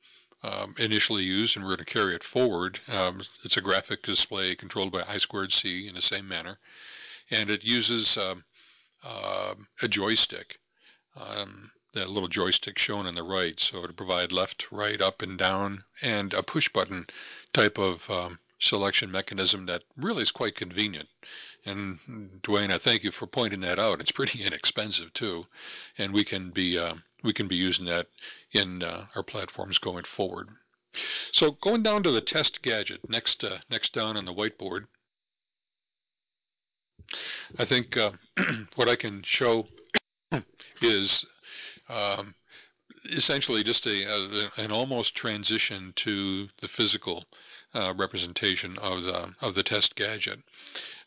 [0.43, 2.79] um, initially used, and we're going to carry it forward.
[2.87, 6.59] Um, it's a graphic display controlled by I squared C in the same manner,
[7.31, 8.17] and it uses
[9.03, 10.59] uh, a joystick,
[11.15, 15.37] um, that little joystick shown on the right, so to provide left, right, up, and
[15.37, 17.07] down, and a push button
[17.53, 21.09] type of um, selection mechanism that really is quite convenient.
[21.65, 23.99] And Dwayne, I thank you for pointing that out.
[23.99, 25.47] It's pretty inexpensive too,
[25.97, 28.07] and we can be uh, we can be using that
[28.51, 30.49] in uh, our platforms going forward.
[31.31, 34.87] So going down to the test gadget next uh, next down on the whiteboard,
[37.57, 38.11] I think uh,
[38.75, 39.67] what I can show
[40.81, 41.25] is
[41.89, 42.35] um,
[43.05, 47.25] essentially just a, a, an almost transition to the physical
[47.73, 50.39] uh, representation of the of the test gadget.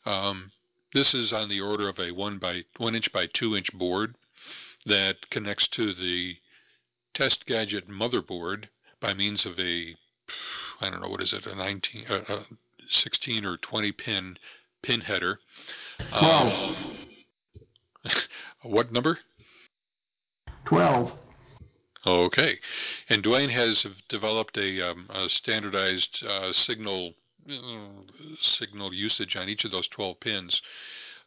[0.04, 0.52] Um,
[0.92, 4.16] this is on the order of a one by one inch by two inch board
[4.86, 6.36] that connects to the
[7.14, 8.68] test gadget motherboard
[9.00, 9.96] by means of a
[10.80, 12.46] I don't know what is it a 19 uh, a
[12.86, 14.38] 16 or 20 pin
[14.82, 15.38] pin header.
[16.08, 16.52] Twelve.
[16.52, 16.98] Um,
[18.62, 19.18] what number?
[20.64, 21.12] Twelve.
[22.06, 22.58] Okay,
[23.08, 27.14] and Dwayne has developed a, um, a standardized uh, signal
[28.40, 30.62] signal usage on each of those 12 pins.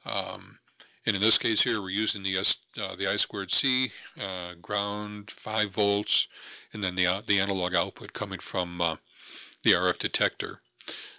[0.05, 0.59] Um,
[1.05, 4.53] and in this case here, we're using the S, uh, the I squared C uh,
[4.61, 6.27] ground 5 volts,
[6.73, 8.97] and then the uh, the analog output coming from uh,
[9.63, 10.61] the RF detector.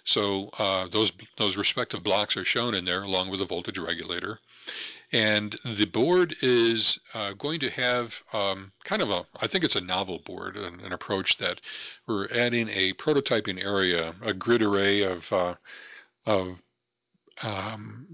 [0.05, 4.39] So uh, those those respective blocks are shown in there along with the voltage regulator.
[5.13, 9.75] And the board is uh, going to have um, kind of a, I think it's
[9.75, 11.61] a novel board, an, an, approach that
[12.07, 15.53] we're adding a prototyping area, a grid array of, uh,
[16.25, 16.63] of
[17.43, 18.07] um,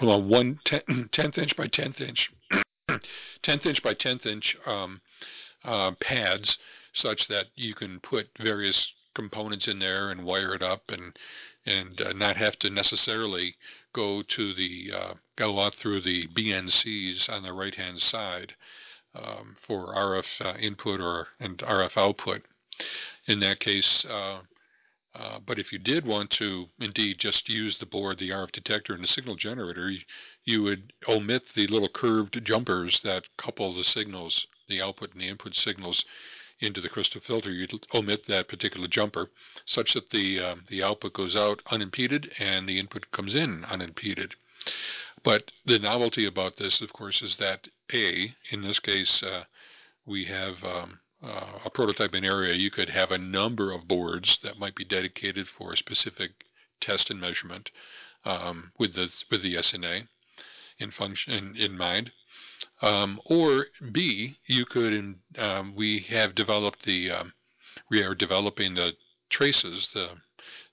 [0.00, 2.30] well, one ten, tenth inch by tenth inch,
[3.42, 5.00] tenth inch by tenth inch um,
[5.64, 6.58] uh, pads,
[6.92, 11.18] such that you can put various components in there and wire it up and
[11.64, 13.56] and uh, not have to necessarily
[13.92, 18.54] go to the uh, go out through the BNCs on the right hand side
[19.14, 22.42] um, for RF uh, input or and RF output.
[23.26, 24.40] In that case, uh,
[25.14, 28.92] uh, but if you did want to indeed just use the board, the RF detector,
[28.92, 30.00] and the signal generator, you,
[30.44, 35.28] you would omit the little curved jumpers that couple the signals, the output and the
[35.28, 36.04] input signals
[36.60, 39.30] into the crystal filter, you omit that particular jumper
[39.64, 44.34] such that the, uh, the output goes out unimpeded and the input comes in unimpeded.
[45.22, 49.44] But the novelty about this, of course, is that A, in this case, uh,
[50.04, 52.54] we have um, uh, a prototyping area.
[52.54, 56.44] You could have a number of boards that might be dedicated for a specific
[56.80, 57.70] test and measurement
[58.24, 60.08] um, with the with the SNA
[60.78, 62.12] in function in, in mind.
[62.82, 67.32] Um, or B, you could, um, we have developed the, um,
[67.90, 68.94] we are developing the
[69.28, 70.10] traces the,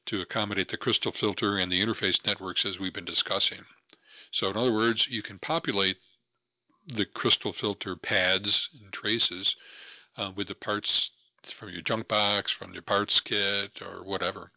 [0.06, 3.66] to accommodate the crystal filter and the interface networks as we've been discussing.
[4.32, 5.98] So in other words, you can populate
[6.88, 9.56] the crystal filter pads and traces
[10.18, 11.12] uh, with the parts
[11.58, 14.52] from your junk box, from your parts kit, or whatever.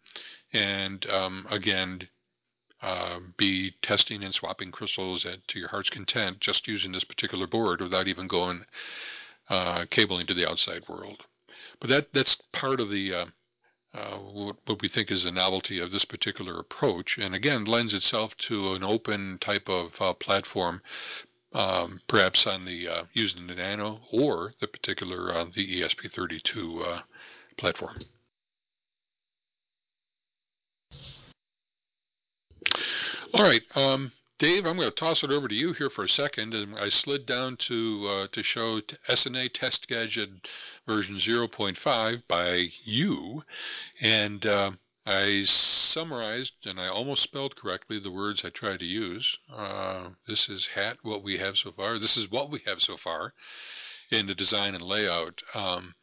[0.53, 2.09] And um, again,
[2.83, 7.47] uh, be testing and swapping crystals at, to your heart's content just using this particular
[7.47, 8.65] board without even going
[9.49, 11.25] uh, cabling to the outside world.
[11.81, 13.27] But that that's part of the uh,
[13.95, 17.95] uh, what, what, we think is the novelty of this particular approach, and again lends
[17.95, 20.83] itself to an open type of uh, platform,
[21.55, 27.03] um, perhaps on the uh, using the Nano or the particular the ESP32
[27.57, 27.97] platform.
[33.35, 36.09] All right, um, Dave, I'm going to toss it over to you here for a
[36.09, 36.55] second.
[36.55, 40.49] And I slid down to uh, to show SNA Test Gadget
[40.87, 43.45] version 0.5 by you,
[44.01, 44.71] and uh,
[45.05, 49.37] I summarized and I almost spelled correctly the words I tried to use.
[49.53, 51.99] Uh, this is hat what we have so far.
[51.99, 53.35] This is what we have so far
[54.11, 55.43] in the design and layout.
[55.53, 55.97] Um,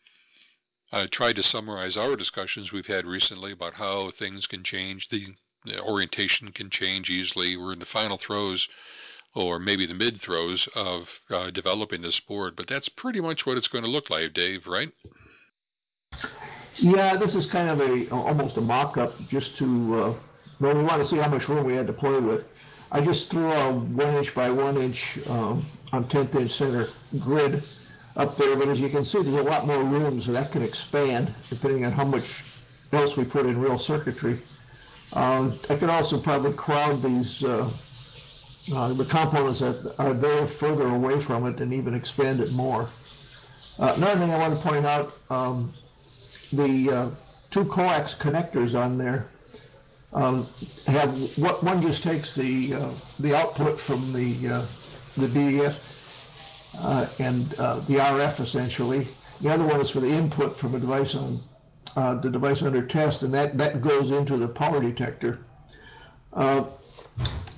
[0.91, 5.07] I tried to summarize our discussions we've had recently about how things can change.
[5.07, 5.35] The
[5.65, 7.57] the orientation can change easily.
[7.57, 8.67] We're in the final throes
[9.35, 12.55] or maybe the mid throes of uh, developing this board.
[12.55, 14.91] But that's pretty much what it's going to look like, Dave, right?
[16.75, 20.19] Yeah, this is kind of a almost a mock-up just to, uh,
[20.59, 22.45] well, we want to see how much room we had to play with.
[22.91, 26.87] I just threw a one inch by one inch um, on 10th inch center
[27.19, 27.63] grid
[28.15, 30.61] up there, but as you can see, there's a lot more room, so that can
[30.61, 32.43] expand depending on how much
[32.91, 34.39] else we put in real circuitry.
[35.13, 37.71] Um, I could also probably crowd these uh,
[38.73, 42.89] uh, the components that are there further away from it and even expand it more.
[43.77, 45.73] Uh, another thing I want to point out, um,
[46.51, 47.11] the uh,
[47.51, 49.27] two coax connectors on there
[50.13, 50.47] um,
[50.87, 54.67] have what one just takes the uh, the output from the uh,
[55.17, 55.75] the DEF
[57.19, 59.07] and the RF essentially.
[59.41, 61.39] The other one is for the input from a device on
[61.95, 65.39] uh, the device under test, and that that goes into the power detector.
[66.31, 66.65] Uh,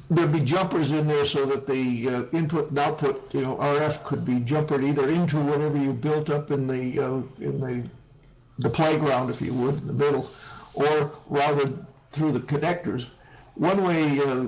[0.09, 4.03] there'd be jumpers in there so that the uh, input and output, you know, RF
[4.05, 7.89] could be jumpered either into whatever you built up in the uh, in the
[8.59, 10.29] the playground, if you would, in the middle,
[10.73, 13.05] or routed through the connectors.
[13.55, 14.45] One way uh,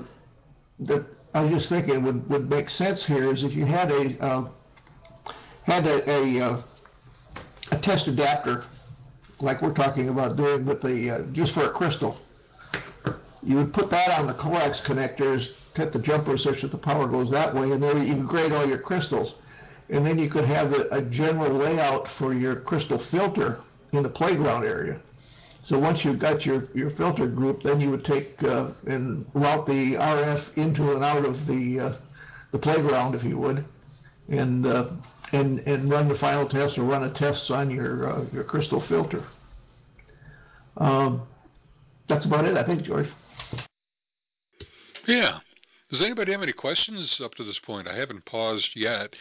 [0.80, 4.24] that I was just thinking would, would make sense here is if you had a
[4.24, 4.48] uh,
[5.64, 6.62] had a a, uh,
[7.70, 8.64] a, test adapter
[9.40, 12.18] like we're talking about doing with the uh, just for a crystal
[13.42, 17.06] you would put that on the coax connectors, cut the jumper such that the power
[17.06, 19.34] goes that way, and then you can grade all your crystals.
[19.90, 23.60] And then you could have a, a general layout for your crystal filter
[23.92, 25.00] in the playground area.
[25.62, 29.66] So once you've got your, your filter group, then you would take uh, and route
[29.66, 31.96] the RF into and out of the uh,
[32.50, 33.64] the playground, if you would,
[34.28, 34.88] and uh,
[35.32, 38.80] and and run the final test or run a test on your uh, your crystal
[38.80, 39.22] filter.
[40.76, 41.26] Um,
[42.08, 43.08] that's about it, I think, George.
[45.06, 45.40] Yeah.
[45.90, 47.88] Does anybody have any questions up to this point?
[47.88, 49.16] I haven't paused yet,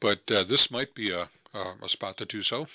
[0.00, 2.66] but uh, this might be a, uh, a spot to do so.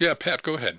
[0.00, 0.78] Yeah, Pat, go ahead.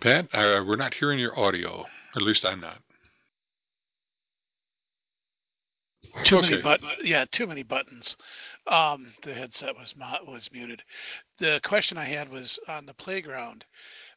[0.00, 1.84] Pat, uh, we're not hearing your audio.
[2.14, 2.78] At least I'm not.
[6.24, 6.50] Too okay.
[6.50, 6.92] many buttons.
[7.02, 8.16] Yeah, too many buttons.
[8.66, 9.94] Um, the headset was
[10.26, 10.82] was muted.
[11.38, 13.64] The question I had was on the playground.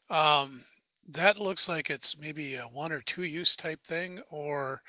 [0.09, 0.63] Um,
[1.09, 4.81] that looks like it's maybe a one or two use type thing, or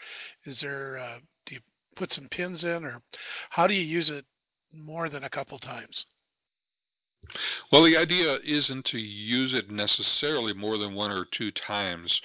[0.45, 0.99] is there?
[0.99, 1.61] Uh, do you
[1.97, 3.03] put some pins in, or
[3.51, 4.25] how do you use it
[4.73, 6.07] more than a couple times?
[7.71, 12.21] Well, the idea isn't to use it necessarily more than one or two times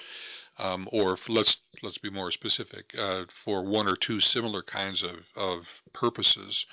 [0.58, 5.26] um, or let's let's be more specific, uh, for one or two similar kinds of,
[5.36, 6.64] of purposes.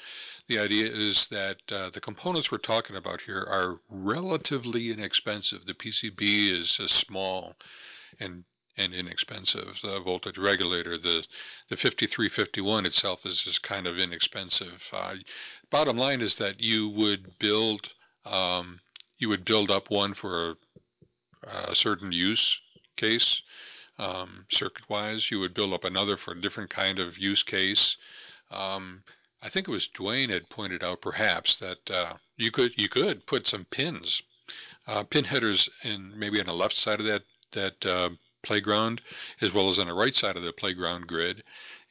[0.47, 5.65] The idea is that uh, the components we're talking about here are relatively inexpensive.
[5.65, 7.55] The PCB is uh, small
[8.19, 9.77] and and inexpensive.
[9.83, 11.25] The voltage regulator, the
[11.69, 14.87] the 5351 itself is just kind of inexpensive.
[14.91, 15.15] Uh,
[15.69, 17.93] bottom line is that you would build
[18.25, 18.79] um,
[19.17, 22.59] you would build up one for a, a certain use
[22.95, 23.41] case
[24.03, 25.31] um, circuit-wise.
[25.31, 27.97] You would build up another for a different kind of use case.
[28.51, 29.03] Um,
[29.41, 33.25] I think it was Dwayne had pointed out perhaps that uh, you could you could
[33.25, 34.21] put some pins,
[34.87, 37.23] uh, pin headers in maybe on the left side of that
[37.53, 38.09] that uh,
[38.41, 39.01] playground
[39.39, 41.43] as well as on the right side of the playground grid,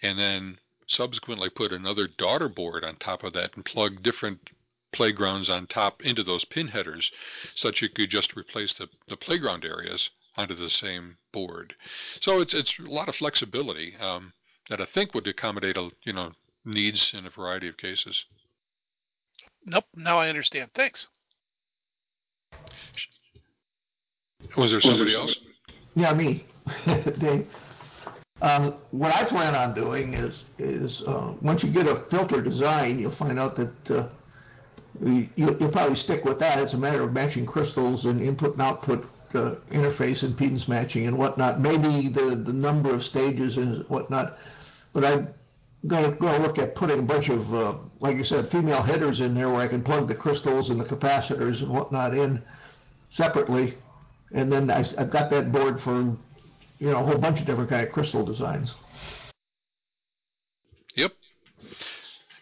[0.02, 4.50] and then subsequently put another daughter board on top of that and plug different
[4.92, 7.10] playgrounds on top into those pin headers
[7.54, 11.74] such you could just replace the, the playground areas onto the same board.
[12.20, 14.33] So it's it's a lot of flexibility um,
[14.68, 16.33] that I think would accommodate a, you know
[16.64, 18.24] needs in a variety of cases.
[19.64, 19.85] Nope.
[19.95, 20.70] Now I understand.
[20.74, 21.07] Thanks.
[24.57, 25.39] Was there somebody else?
[25.95, 26.45] Yeah, me,
[27.18, 27.47] Dave.
[28.41, 32.99] Um, what I plan on doing is is uh, once you get a filter design,
[32.99, 34.09] you'll find out that uh,
[35.01, 36.59] you, will probably stick with that.
[36.59, 41.16] It's a matter of matching crystals and input and output uh, interface impedance matching and
[41.16, 41.61] whatnot.
[41.61, 44.39] Maybe the, the number of stages and whatnot.
[44.93, 45.35] But I'm
[45.87, 49.35] going to look at putting a bunch of, uh, like you said, female headers in
[49.35, 52.43] there where I can plug the crystals and the capacitors and whatnot in
[53.11, 53.74] separately.
[54.33, 56.16] And then I, have got that board for,
[56.78, 58.74] you know, a whole bunch of different kind of crystal designs.
[60.95, 61.12] Yep.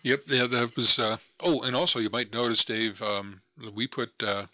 [0.02, 0.20] Yep.
[0.26, 0.98] Yeah, that was.
[0.98, 3.40] Uh, oh, and also you might notice, Dave, um,
[3.74, 4.46] we put uh,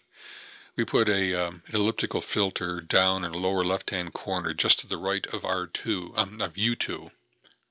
[0.77, 4.97] we put a um, elliptical filter down in the lower left-hand corner, just to the
[4.97, 7.09] right of R2, um, of U2,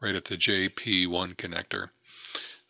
[0.00, 1.90] right at the JP1 connector.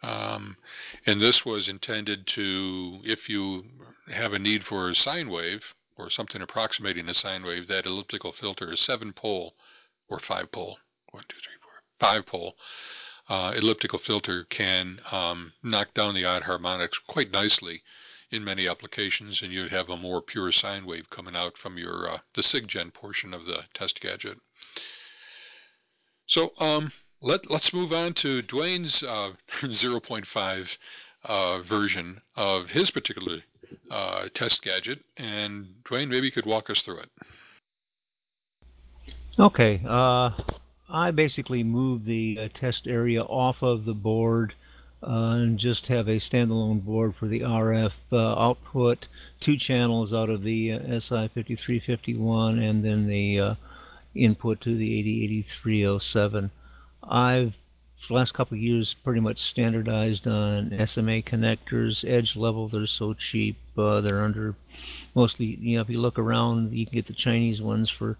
[0.02, 0.58] Um,
[1.06, 3.64] and this was intended to, if you
[4.12, 8.32] have a need for a sine wave, or something approximating a sine wave, that elliptical
[8.32, 9.54] filter, a seven pole
[10.08, 10.78] or five pole,
[11.10, 12.56] one, two, three, four, five pole
[13.28, 17.82] uh, elliptical filter can um, knock down the odd harmonics quite nicely
[18.36, 22.08] in many applications, and you'd have a more pure sine wave coming out from your
[22.08, 24.38] uh, the SIGGEN portion of the test gadget.
[26.26, 30.76] So um, let, let's move on to Dwayne's uh, 0.5
[31.24, 33.38] uh, version of his particular
[33.90, 35.00] uh, test gadget.
[35.16, 37.10] And Dwayne, maybe you could walk us through it.
[39.38, 39.82] Okay.
[39.86, 40.30] Uh,
[40.88, 44.54] I basically moved the uh, test area off of the board
[45.02, 49.06] and just have a standalone board for the RF uh, output,
[49.40, 53.56] two channels out of the SI5351, and then the
[54.14, 56.50] input to the AD8307.
[57.02, 57.54] I've
[58.08, 62.68] the last couple of years pretty much standardized on SMA connectors, edge level.
[62.68, 63.56] They're so cheap.
[63.76, 64.54] Uh, they're under
[65.14, 68.16] mostly, you know, if you look around, you can get the Chinese ones for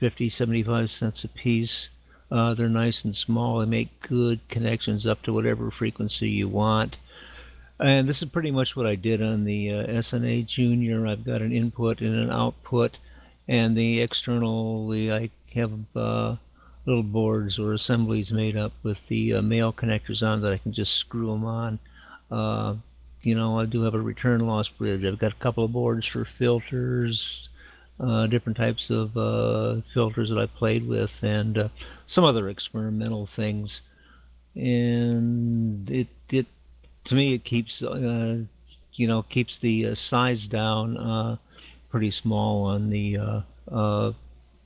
[0.00, 1.88] 50, 75 cents a piece.
[2.30, 3.60] Uh, they're nice and small.
[3.60, 6.96] They make good connections up to whatever frequency you want.
[7.80, 11.06] And this is pretty much what I did on the uh, SNA Junior.
[11.06, 12.96] I've got an input and an output,
[13.46, 16.36] and the externally I have uh,
[16.86, 20.72] little boards or assemblies made up with the uh, male connectors on that I can
[20.72, 21.78] just screw them on.
[22.30, 22.74] Uh,
[23.22, 25.04] you know, I do have a return loss bridge.
[25.04, 27.48] I've got a couple of boards for filters,
[27.98, 31.68] different types of uh, filters that I played with, and uh,
[32.06, 33.80] some other experimental things.
[34.54, 36.46] And it it
[37.06, 38.38] to me it keeps uh,
[38.94, 41.36] you know keeps the uh, size down uh,
[41.90, 43.44] pretty small on the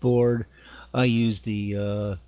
[0.00, 0.46] board.
[0.94, 2.18] I use the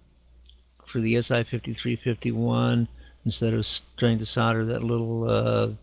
[0.90, 2.88] for the SI5351
[3.26, 3.66] instead of
[3.98, 5.76] trying to solder that little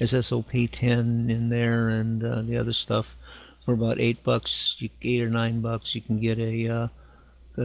[0.00, 3.06] SSOP 10 in there and the other stuff
[3.66, 6.88] for about eight bucks, eight or nine bucks, you can get a, uh,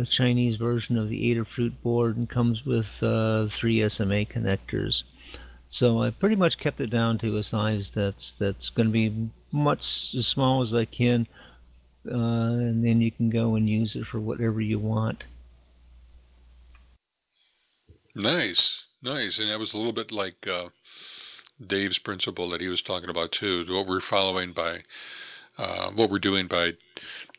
[0.10, 5.04] Chinese version of the Adafruit board and comes with uh, three SMA connectors.
[5.70, 9.30] So I pretty much kept it down to a size that's that's going to be
[9.52, 11.28] much as small as I can,
[12.10, 15.24] uh, and then you can go and use it for whatever you want.
[18.16, 20.70] Nice, nice, and that was a little bit like uh,
[21.66, 23.66] Dave's principle that he was talking about too.
[23.70, 24.84] What we're following by
[25.58, 26.74] uh, what we're doing by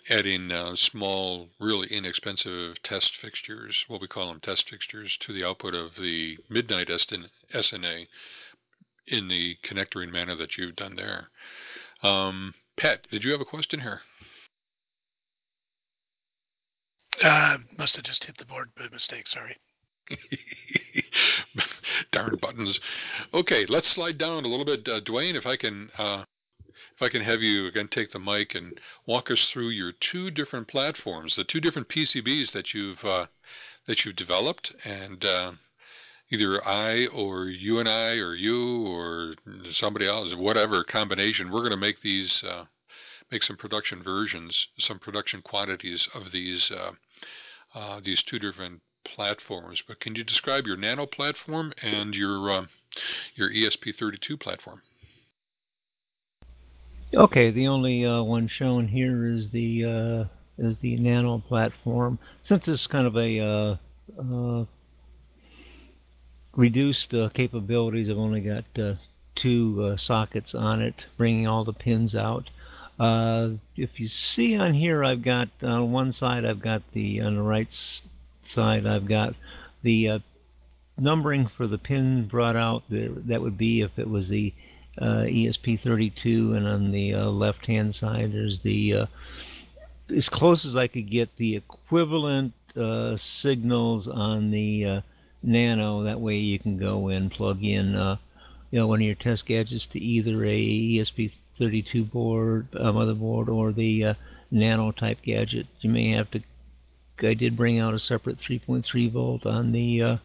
[0.08, 5.46] adding uh, small, really inexpensive test fixtures, what we call them test fixtures, to the
[5.46, 8.06] output of the Midnight SNA
[9.06, 11.28] in the connectoring manner that you've done there.
[12.02, 14.00] Um, Pat, did you have a question here?
[17.22, 19.26] Uh, must have just hit the board by mistake.
[19.26, 19.56] Sorry.
[22.10, 22.80] Darn buttons.
[23.32, 24.88] Okay, let's slide down a little bit.
[24.88, 26.24] Uh, Dwayne, if I can uh,
[27.02, 30.30] if I can have you again take the mic and walk us through your two
[30.30, 33.26] different platforms, the two different PCBs that you've uh,
[33.86, 35.50] that you've developed, and uh,
[36.30, 39.34] either I or you and I or you or
[39.72, 42.66] somebody else, whatever combination, we're going to make these uh,
[43.32, 46.92] make some production versions, some production quantities of these uh,
[47.74, 49.82] uh, these two different platforms.
[49.84, 52.66] But can you describe your Nano platform and your uh,
[53.34, 54.82] your ESP32 platform?
[57.14, 60.24] Okay, the only uh, one shown here is the uh,
[60.56, 62.18] is the Nano platform.
[62.42, 63.76] Since it's kind of a uh,
[64.18, 64.64] uh
[66.56, 68.94] reduced uh, capabilities, I've only got uh,
[69.34, 72.48] two sockets on it, bringing all the pins out.
[72.98, 77.42] if you see on here, I've got on one side, I've got the on the
[77.42, 77.68] right
[78.48, 79.34] side, I've got
[79.82, 80.22] the
[80.96, 82.84] numbering for the pin brought out.
[82.88, 84.54] That would be if it was the
[85.00, 89.06] ESP32, and on the uh, left-hand side there's the uh,
[90.14, 95.00] as close as I could get the equivalent uh, signals on the uh,
[95.42, 96.04] Nano.
[96.04, 98.16] That way you can go and plug in uh,
[98.70, 104.14] you know one of your test gadgets to either a ESP32 board, motherboard, or the
[104.50, 105.66] Nano type gadget.
[105.80, 106.42] You may have to.
[107.22, 110.18] I did bring out a separate 3.3 volt on the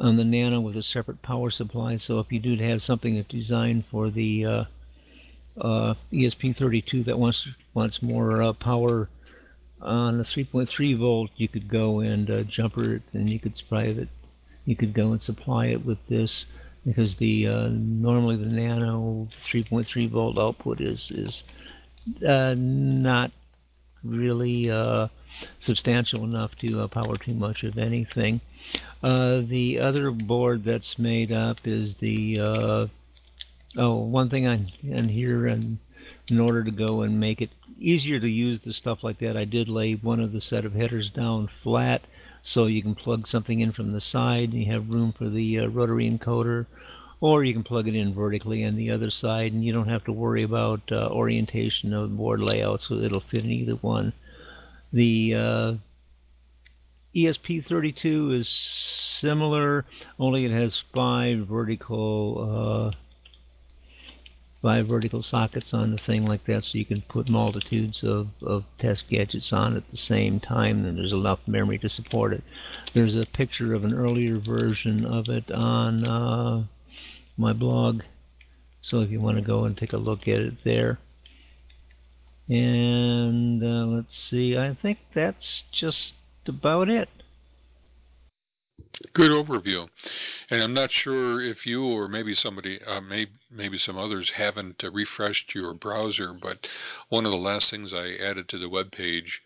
[0.00, 1.98] on the Nano with a separate power supply.
[1.98, 4.64] So if you do have something that's designed for the uh,
[5.60, 9.08] uh, ESP32 that wants wants more uh, power
[9.80, 13.84] on the 3.3 volt, you could go and uh, jumper it, and you could supply
[13.84, 14.08] it.
[14.64, 16.46] You could go and supply it with this
[16.84, 21.42] because the uh, normally the Nano 3.3 volt output is is
[22.26, 23.32] uh, not
[24.04, 24.70] really
[25.60, 28.40] substantial enough to power too much of anything.
[29.02, 32.86] Uh, the other board that's made up is the uh,
[33.76, 35.78] oh one thing on, on here and
[36.28, 39.44] in order to go and make it easier to use the stuff like that, I
[39.44, 42.02] did lay one of the set of headers down flat
[42.42, 45.60] so you can plug something in from the side and you have room for the
[45.60, 46.66] uh, rotary encoder
[47.20, 50.04] or you can plug it in vertically on the other side and you don't have
[50.04, 54.12] to worry about uh, orientation of board layout so it'll fit in either one.
[54.92, 55.74] The uh,
[57.14, 59.84] ESP32 is similar,
[60.18, 62.96] only it has five vertical uh,
[64.62, 68.64] five vertical sockets on the thing like that, so you can put multitudes of, of
[68.78, 72.44] test gadgets on at the same time, and there's enough memory to support it.
[72.94, 76.64] There's a picture of an earlier version of it on uh,
[77.40, 78.02] my blog,
[78.80, 80.98] so if you want to go and take a look at it there.
[82.48, 86.12] And uh, let's see, I think that's just
[86.46, 87.08] about it.
[89.14, 89.88] Good overview.
[90.50, 94.84] And I'm not sure if you or maybe somebody, uh, may, maybe some others haven't
[94.84, 96.68] uh, refreshed your browser, but
[97.08, 99.42] one of the last things I added to the web page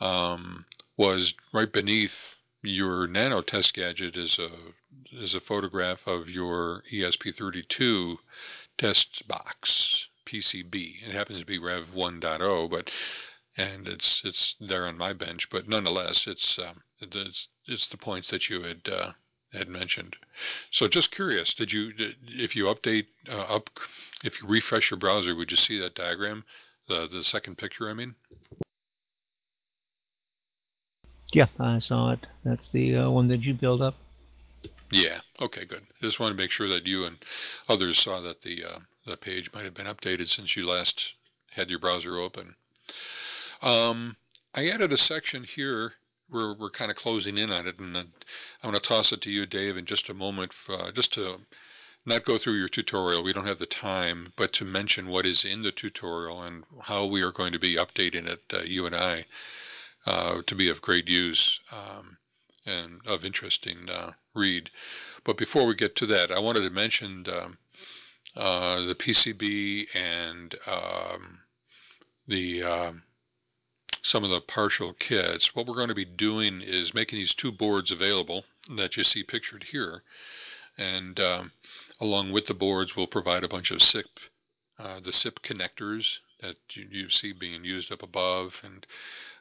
[0.00, 0.64] um,
[0.96, 4.50] was right beneath your nano test gadget is a
[5.12, 8.16] is a photograph of your ESP32
[8.78, 11.06] test box PCB.
[11.06, 12.90] It happens to be Rev 1.0, but
[13.56, 18.30] and it's it's there on my bench, but nonetheless, it's um, it's it's the points
[18.30, 19.12] that you had uh,
[19.52, 20.16] had mentioned.
[20.70, 23.68] So just curious, did you if you update uh, up
[24.24, 26.44] if you refresh your browser, would you see that diagram,
[26.88, 27.90] the the second picture?
[27.90, 28.14] I mean.
[31.32, 32.26] Yeah, I saw it.
[32.44, 33.94] That's the uh, one that you built up.
[34.90, 35.20] Yeah.
[35.40, 35.64] Okay.
[35.64, 35.86] Good.
[36.00, 37.18] Just want to make sure that you and
[37.68, 41.14] others saw that the uh, the page might have been updated since you last
[41.50, 42.54] had your browser open.
[43.62, 44.16] Um,
[44.54, 45.94] I added a section here
[46.30, 48.12] we're we're kind of closing in on it, and I'm
[48.62, 51.38] going to toss it to you, Dave, in just a moment, uh, just to
[52.06, 53.22] not go through your tutorial.
[53.22, 57.06] We don't have the time, but to mention what is in the tutorial and how
[57.06, 59.26] we are going to be updating it, uh, you and I,
[60.06, 62.16] uh, to be of great use um,
[62.64, 64.70] and of interesting uh, read.
[65.24, 67.58] But before we get to that, I wanted to mention um,
[68.36, 71.40] uh, the PCB and um,
[72.26, 73.02] the um,
[74.02, 75.54] some of the partial kits.
[75.54, 78.44] What we're going to be doing is making these two boards available
[78.76, 80.02] that you see pictured here.
[80.78, 81.52] And um,
[82.00, 84.06] along with the boards, we'll provide a bunch of SIP,
[84.78, 88.86] uh, the SIP connectors that you, you, see being used up above, and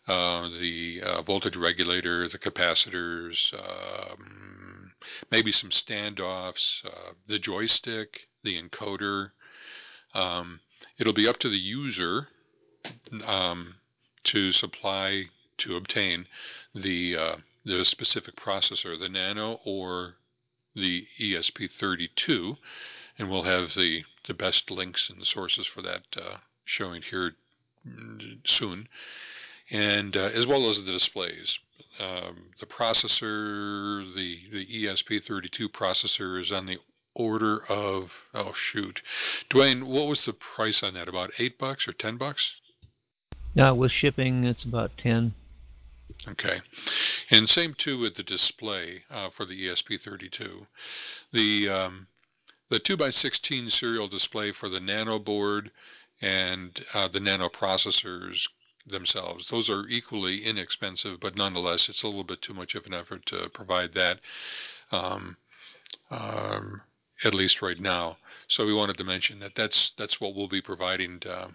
[0.10, 4.92] uh, the uh, voltage regulator, the capacitors, um,
[5.32, 9.30] maybe some standoffs, uh, the joystick, the encoder.
[10.16, 10.62] Um,
[10.98, 12.28] it'll be up to the user
[13.24, 13.76] um,
[14.24, 15.26] to supply
[15.60, 16.26] to obtain
[16.74, 20.16] the uh, the specific processor, the Nano or
[20.74, 22.58] the ESP32,
[23.20, 27.36] and we'll have the the best links and sources for that uh, showing here
[28.46, 28.88] soon,
[29.72, 31.60] and uh, as well as the displays.
[32.00, 36.78] Um, the processor, the the ESP32 processor is on the
[37.14, 39.02] order of oh shoot,
[39.50, 41.10] Dwayne, what was the price on that?
[41.10, 42.56] About eight bucks or ten bucks?
[43.54, 45.34] Yeah, with shipping, it's about 10.
[46.28, 46.62] Okay.
[47.32, 50.68] And same too with the display uh, for the ESP32.
[51.34, 52.08] The um,
[52.70, 55.72] the 2x16 serial display for the Nano board
[56.22, 58.48] and uh, the Nano processors
[58.86, 59.48] themselves.
[59.50, 63.26] Those are equally inexpensive, but nonetheless, it's a little bit too much of an effort
[63.28, 64.20] to provide that,
[64.92, 65.38] um,
[66.12, 66.82] um,
[67.24, 68.18] at least right now.
[68.48, 71.50] So we wanted to mention that that's that's what we'll be providing uh,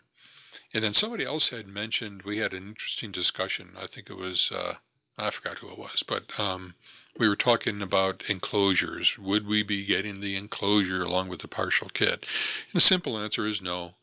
[0.75, 3.77] and then somebody else had mentioned we had an interesting discussion.
[3.79, 4.75] I think it was uh,
[5.16, 6.75] I forgot who it was, but um,
[7.16, 9.16] we were talking about enclosures.
[9.16, 12.11] Would we be getting the enclosure along with the partial kit?
[12.11, 13.95] And the simple answer is no.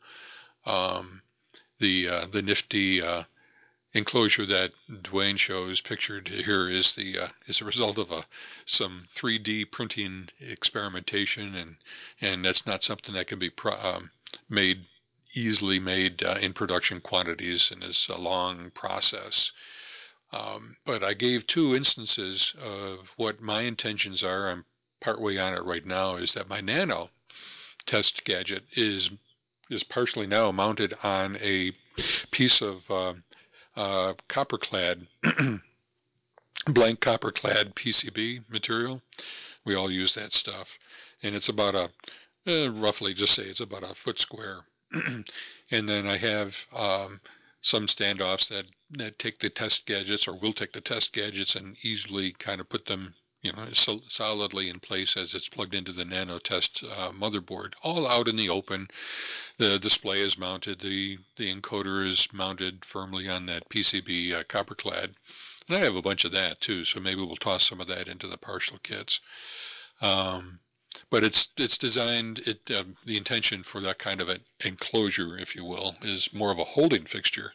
[0.64, 1.20] Um,
[1.82, 3.24] the uh, the nifty uh,
[3.92, 8.24] enclosure that Dwayne shows pictured here is the uh, is a result of a
[8.64, 11.76] some 3D printing experimentation, and
[12.20, 14.10] and that's not something that can be pro- um,
[14.48, 14.86] made
[15.34, 19.50] easily made uh, in production quantities and is a long process.
[20.30, 24.48] Um, but I gave two instances of what my intentions are.
[24.48, 24.64] I'm
[25.00, 26.14] partway on it right now.
[26.14, 27.10] Is that my Nano
[27.86, 29.10] test gadget is
[29.72, 31.72] is partially now mounted on a
[32.30, 33.14] piece of uh,
[33.76, 35.06] uh, copper clad,
[36.66, 39.02] blank copper clad PCB material.
[39.64, 40.68] We all use that stuff,
[41.22, 41.90] and it's about a
[42.46, 44.62] uh, roughly just say it's about a foot square
[45.70, 47.20] and then I have um,
[47.62, 48.66] some standoffs that,
[48.98, 52.68] that take the test gadgets or will take the test gadgets and easily kind of
[52.68, 57.10] put them you know, so solidly in place as it's plugged into the Nanotest uh,
[57.10, 58.88] motherboard, all out in the open.
[59.58, 64.76] The display is mounted, the, the encoder is mounted firmly on that PCB uh, copper
[64.76, 65.14] clad.
[65.68, 68.08] And I have a bunch of that too, so maybe we'll toss some of that
[68.08, 69.20] into the partial kits.
[70.00, 70.60] Um,
[71.10, 72.40] but it's it's designed.
[72.40, 76.52] It uh, the intention for that kind of an enclosure, if you will, is more
[76.52, 77.54] of a holding fixture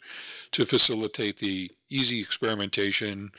[0.53, 3.31] to facilitate the easy experimentation,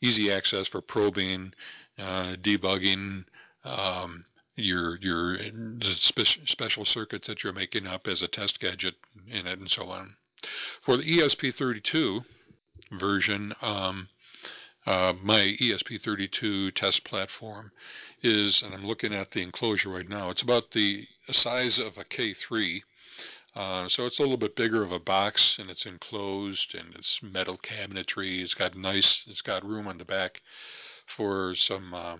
[0.00, 1.52] easy access for probing,
[1.98, 3.24] uh, debugging,
[3.64, 4.24] um,
[4.56, 5.38] your your
[5.82, 8.94] spe- special circuits that you're making up as a test gadget
[9.28, 10.16] in it, and so on.
[10.82, 12.24] For the ESP32
[12.90, 14.08] version, um,
[14.84, 17.70] uh, my ESP32 test platform
[18.22, 22.04] is, and I'm looking at the enclosure right now, it's about the size of a
[22.04, 22.82] K3.
[23.54, 27.22] Uh, so it's a little bit bigger of a box and it's enclosed and it's
[27.22, 28.40] metal cabinetry.
[28.40, 30.40] It's got nice, it's got room on the back
[31.06, 31.94] for some.
[31.94, 32.18] Uh,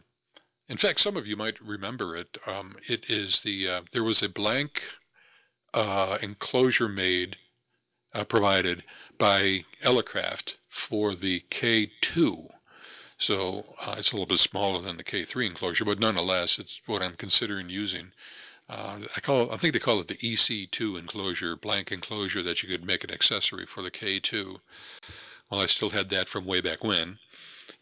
[0.69, 2.39] in fact, some of you might remember it.
[2.47, 4.83] Um, it is the uh, there was a blank
[5.75, 7.37] uh, enclosure made
[8.15, 8.85] uh, provided
[9.19, 12.51] by Elecraft for the K2
[13.23, 17.03] so uh, it's a little bit smaller than the K3 enclosure, but nonetheless, it's what
[17.03, 18.13] I'm considering using.
[18.69, 22.69] Uh, I call I think they call it the EC2 enclosure, blank enclosure that you
[22.69, 24.61] could make an accessory for the K2.
[25.49, 27.21] Well, I still had that from way back when,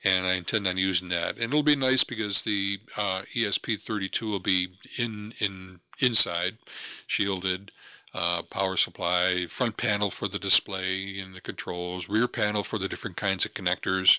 [0.04, 1.36] and I intend on using that.
[1.36, 4.68] And it'll be nice because the uh, ESP32 will be
[4.98, 6.58] in in inside,
[7.06, 7.72] shielded.
[8.12, 12.88] Uh, power supply, front panel for the display and the controls, rear panel for the
[12.88, 14.18] different kinds of connectors,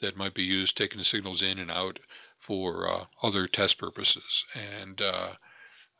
[0.00, 2.00] that might be used taking the signals in and out
[2.38, 4.44] for uh, other test purposes.
[4.54, 5.34] And uh,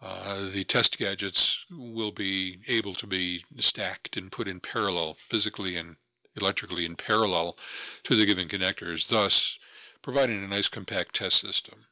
[0.03, 5.77] uh, the test gadgets will be able to be stacked and put in parallel, physically
[5.77, 5.97] and
[6.37, 7.57] electrically in parallel
[8.05, 9.59] to the given connectors, thus
[10.03, 11.87] providing a nice compact test system.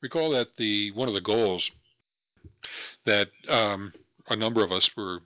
[0.00, 1.70] Recall that the one of the goals
[3.04, 3.92] that um,
[4.28, 5.20] a number of us were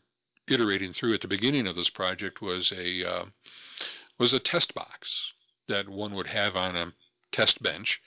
[0.46, 3.24] iterating through at the beginning of this project was a uh,
[4.18, 5.32] was a test box
[5.68, 6.92] that one would have on a
[7.32, 8.00] test bench.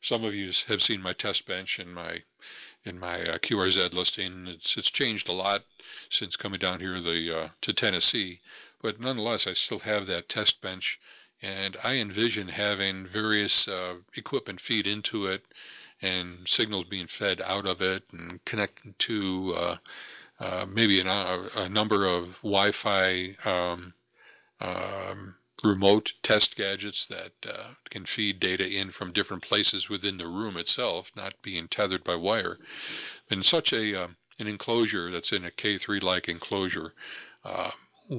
[0.00, 2.22] Some of you have seen my test bench in my
[2.84, 4.46] in my uh, QRZ listing.
[4.48, 5.64] It's it's changed a lot
[6.10, 8.40] since coming down here the uh, to Tennessee,
[8.82, 11.00] but nonetheless, I still have that test bench,
[11.40, 15.44] and I envision having various uh, equipment feed into it,
[16.00, 19.76] and signals being fed out of it, and connected to uh,
[20.40, 23.36] uh, maybe an, a, a, number of Wi-Fi.
[23.44, 23.94] Um,
[24.60, 30.26] um, remote test gadgets that uh, can feed data in from different places within the
[30.26, 32.58] room itself, not being tethered by wire.
[33.30, 34.08] In such a uh,
[34.38, 36.94] an enclosure that's in a K3-like enclosure
[37.44, 37.70] uh,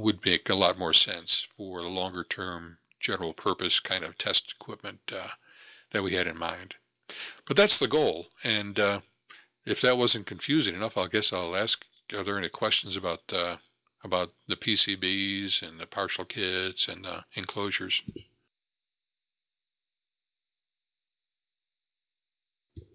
[0.01, 4.55] would make a lot more sense for the longer term general purpose kind of test
[4.59, 5.27] equipment uh,
[5.91, 6.75] that we had in mind.
[7.45, 8.27] But that's the goal.
[8.43, 9.01] And uh,
[9.65, 13.57] if that wasn't confusing enough, I guess I'll ask, are there any questions about uh,
[14.03, 18.01] about the PCBs and the partial kits and the enclosures.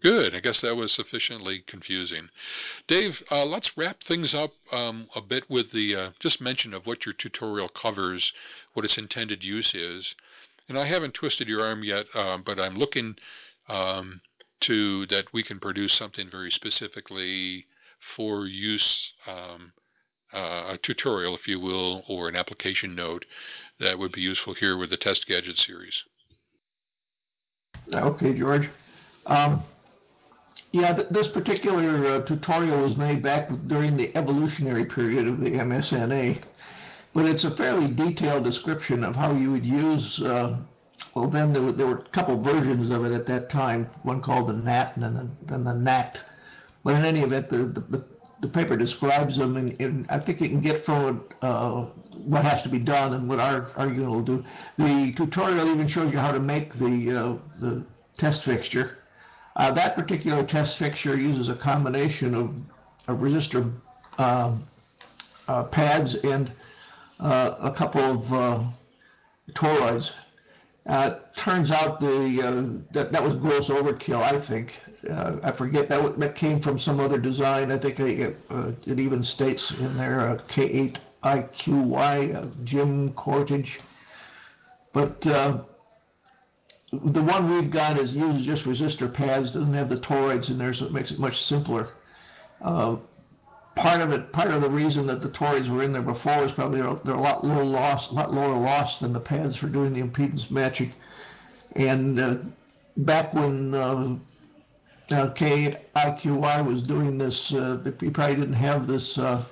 [0.00, 0.34] Good.
[0.34, 2.28] I guess that was sufficiently confusing.
[2.86, 6.86] Dave, uh, let's wrap things up um, a bit with the uh, just mention of
[6.86, 8.32] what your tutorial covers,
[8.74, 10.14] what its intended use is.
[10.68, 13.16] And I haven't twisted your arm yet, uh, but I'm looking
[13.68, 14.20] um,
[14.60, 17.66] to that we can produce something very specifically
[17.98, 19.72] for use um,
[20.32, 23.24] uh, a tutorial, if you will, or an application note
[23.80, 26.04] that would be useful here with the test gadget series.
[27.92, 28.68] Okay, George.
[29.26, 29.62] Um,
[30.72, 35.50] yeah, th this particular uh, tutorial was made back during the evolutionary period of the
[35.50, 36.42] MSNA,
[37.14, 40.20] but it's a fairly detailed description of how you would use.
[40.20, 40.58] Uh,
[41.14, 43.88] well, then there were, there were a couple versions of it at that time.
[44.02, 46.18] One called the NAT and then the, then the NAT.
[46.84, 48.04] But in any event, the, the,
[48.40, 51.86] the paper describes them, and, and I think you can get from uh,
[52.24, 54.44] what has to be done and what our, our unit will do.
[54.76, 57.84] The tutorial even shows you how to make the, uh, the
[58.16, 58.98] test fixture.
[59.58, 62.54] Uh, that particular test fixture uses a combination of,
[63.08, 63.72] of resistor
[64.18, 64.64] um,
[65.48, 66.52] uh, pads and
[67.18, 68.64] uh, a couple of uh,
[69.54, 70.12] toroids.
[70.86, 74.22] Uh, turns out the uh, that that was gross overkill.
[74.22, 74.80] I think
[75.10, 77.70] uh, I forget that that came from some other design.
[77.70, 83.80] I think it, uh, it even states in there uh, K8IQY uh, Jim Kortge.
[84.94, 85.26] But
[86.92, 89.50] the one we've got is uses just resistor pads.
[89.50, 91.90] Doesn't have the toroids in there, so it makes it much simpler
[93.78, 96.52] part of it, part of the reason that the toroids were in there before is
[96.52, 99.68] probably they're, they're a lot lower loss, a lot lower loss than the pads for
[99.68, 100.92] doing the impedance matching.
[101.76, 102.36] And uh,
[102.96, 104.16] back when uh,
[105.10, 109.44] uh, KIQY was doing this, uh, you probably didn't have this uh,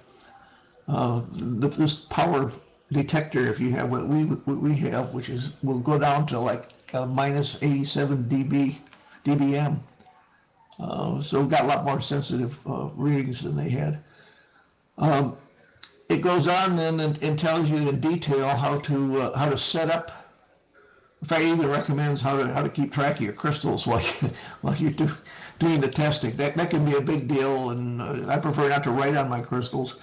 [0.88, 2.52] uh, this power
[2.92, 6.68] detector if you have what we we have, which is will go down to like
[6.92, 8.78] uh, minus 87 dB
[9.24, 9.80] dBm.
[10.78, 14.02] Uh, so got a lot more sensitive uh, readings than they had.
[14.98, 15.36] Um,
[16.08, 19.58] it goes on then and, and, tells you in detail how to uh, how to
[19.58, 20.10] set up.
[21.22, 24.02] In fact, it even recommends how to how to keep track of your crystals while
[24.02, 24.30] you,
[24.60, 25.10] while you're do,
[25.58, 26.36] doing the testing.
[26.36, 29.28] That that can be a big deal, and uh, I prefer not to write on
[29.28, 29.96] my crystals.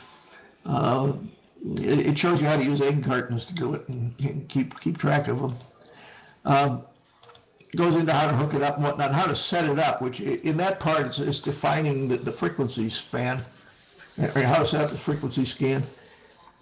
[0.65, 1.13] Uh,
[1.77, 4.79] it, it, shows you how to use egg cartons to do it and, and keep
[4.81, 5.55] keep track of them.
[6.45, 6.83] Um,
[7.75, 10.19] goes into how to hook it up and whatnot, how to set it up, which
[10.19, 13.43] in that part is, is defining the, the frequency span,
[14.17, 15.83] or how to set up the frequency scan.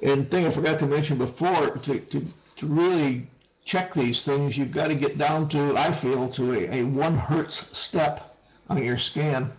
[0.01, 2.25] And thing I forgot to mention before, to, to,
[2.57, 3.29] to really
[3.65, 7.17] check these things, you've got to get down to, I feel, to a, a one
[7.17, 8.35] hertz step
[8.69, 9.51] on your scan.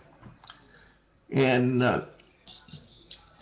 [1.31, 2.05] And uh,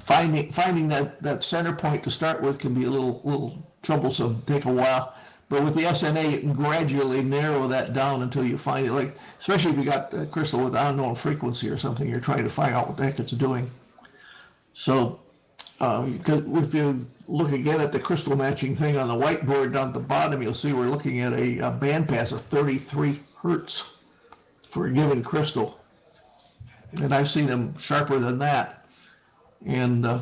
[0.05, 4.43] finding finding that, that center point to start with can be a little little troublesome,
[4.45, 5.15] take a while.
[5.51, 8.93] But with the SNA, you can gradually narrow that down until you find it.
[8.93, 12.49] Like, especially if you got a crystal with unknown frequency or something, you're trying to
[12.49, 13.69] find out what the heck it's doing.
[14.73, 15.19] So,
[15.81, 19.93] uh, if you look again at the crystal matching thing on the whiteboard down at
[19.93, 23.83] the bottom, you'll see we're looking at a, a band pass of 33 hertz
[24.73, 25.81] for a given crystal.
[26.93, 28.85] And I've seen them sharper than that.
[29.65, 30.21] And, uh,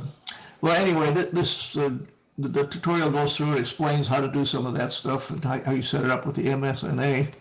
[0.61, 1.91] well, anyway, th this uh,
[2.40, 5.44] the, the, tutorial goes through and explains how to do some of that stuff and
[5.44, 7.34] how, how you set it up with the MSNA.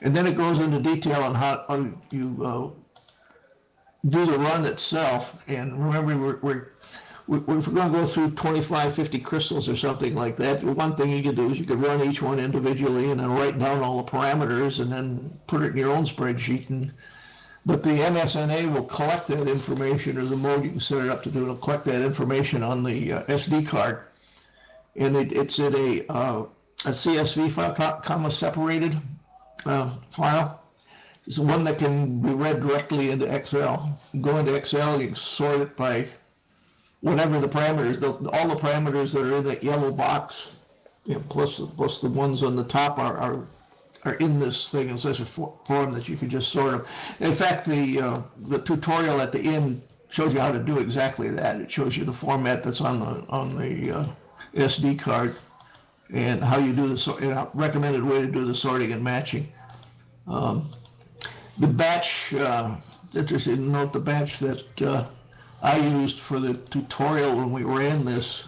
[0.00, 2.70] And then it goes into detail on how, how you uh,
[4.08, 5.32] do the run itself.
[5.48, 6.68] And remember, we're, we're
[7.30, 11.10] if we're going to go through 25, 50 crystals or something like that, one thing
[11.10, 14.02] you could do is you could run each one individually and then write down all
[14.02, 16.70] the parameters and then put it in your own spreadsheet.
[16.70, 16.92] And,
[17.66, 21.22] but the MSNA will collect that information, or the mode you can set it up
[21.24, 24.07] to do, it'll collect that information on the uh, SD card
[24.98, 26.46] and it, it's in a, uh,
[26.84, 28.96] a CSV file, comma separated
[29.64, 30.62] uh, file.
[31.26, 34.00] It's one that can be read directly into Excel.
[34.20, 36.08] Go into Excel, you can sort it by
[37.00, 40.48] whatever the parameters, the, all the parameters that are in that yellow box,
[41.04, 43.46] you know, plus, plus the ones on the top are, are
[44.04, 46.86] are in this thing in such a form that you can just sort them.
[47.18, 51.30] In fact, the uh, the tutorial at the end shows you how to do exactly
[51.30, 51.60] that.
[51.60, 54.06] It shows you the format that's on the on the uh,
[54.54, 55.36] SD card
[56.12, 57.22] and how you do the sort,
[57.54, 59.48] recommended way to do the sorting and matching.
[60.26, 60.70] Um,
[61.58, 62.76] the batch, uh,
[63.14, 65.10] interesting note the batch that uh,
[65.62, 68.44] I used for the tutorial when we ran this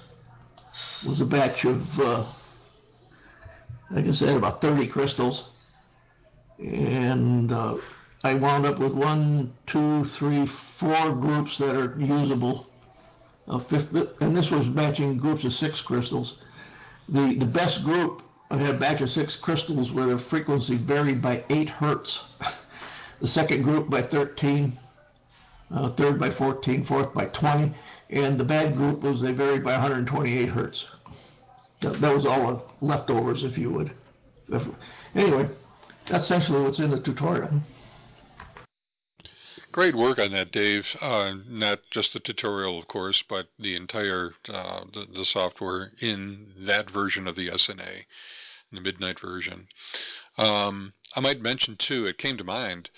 [1.06, 2.26] was a batch of, uh,
[3.90, 5.48] like I said, about 30 crystals.
[6.58, 7.76] And uh,
[8.22, 10.46] I wound up with one, two, three,
[10.78, 12.69] four groups that are usable
[13.58, 16.36] fifth, and this was matching groups of six crystals.
[17.08, 21.44] The, the best group had a batch of six crystals where the frequency varied by
[21.50, 22.22] 8 hertz.
[23.20, 24.78] the second group by 13,
[25.72, 27.74] uh, third by 14, fourth by 20,
[28.10, 30.86] and the bad group was they varied by 128 hertz.
[31.80, 33.92] That, that was all leftovers, if you would.
[35.14, 35.48] Anyway,
[36.08, 37.60] that's essentially what's in the tutorial.
[39.72, 40.96] Great work on that, Dave.
[41.00, 46.52] Uh, not just the tutorial, of course, but the entire uh, the, the, software in
[46.56, 48.04] that version of the SNA,
[48.72, 49.68] the midnight version.
[50.36, 52.06] Um, I might mention too.
[52.06, 52.90] It came to mind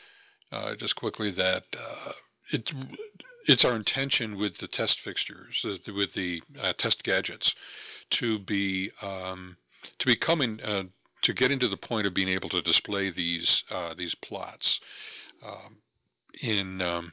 [0.51, 2.13] uh, just quickly that uh,
[2.53, 2.73] it
[3.47, 7.55] it's our intention with the test fixtures, uh, with the uh, test gadgets,
[8.11, 9.59] to be um,
[9.99, 10.57] to be coming
[11.21, 13.63] to get into the point of being able to display these
[13.99, 14.81] these plots.
[15.45, 15.83] Um,
[16.41, 17.13] in um,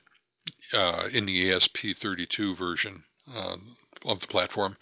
[0.74, 3.58] uh, in the ESP32 version uh,
[4.06, 4.78] of the platform.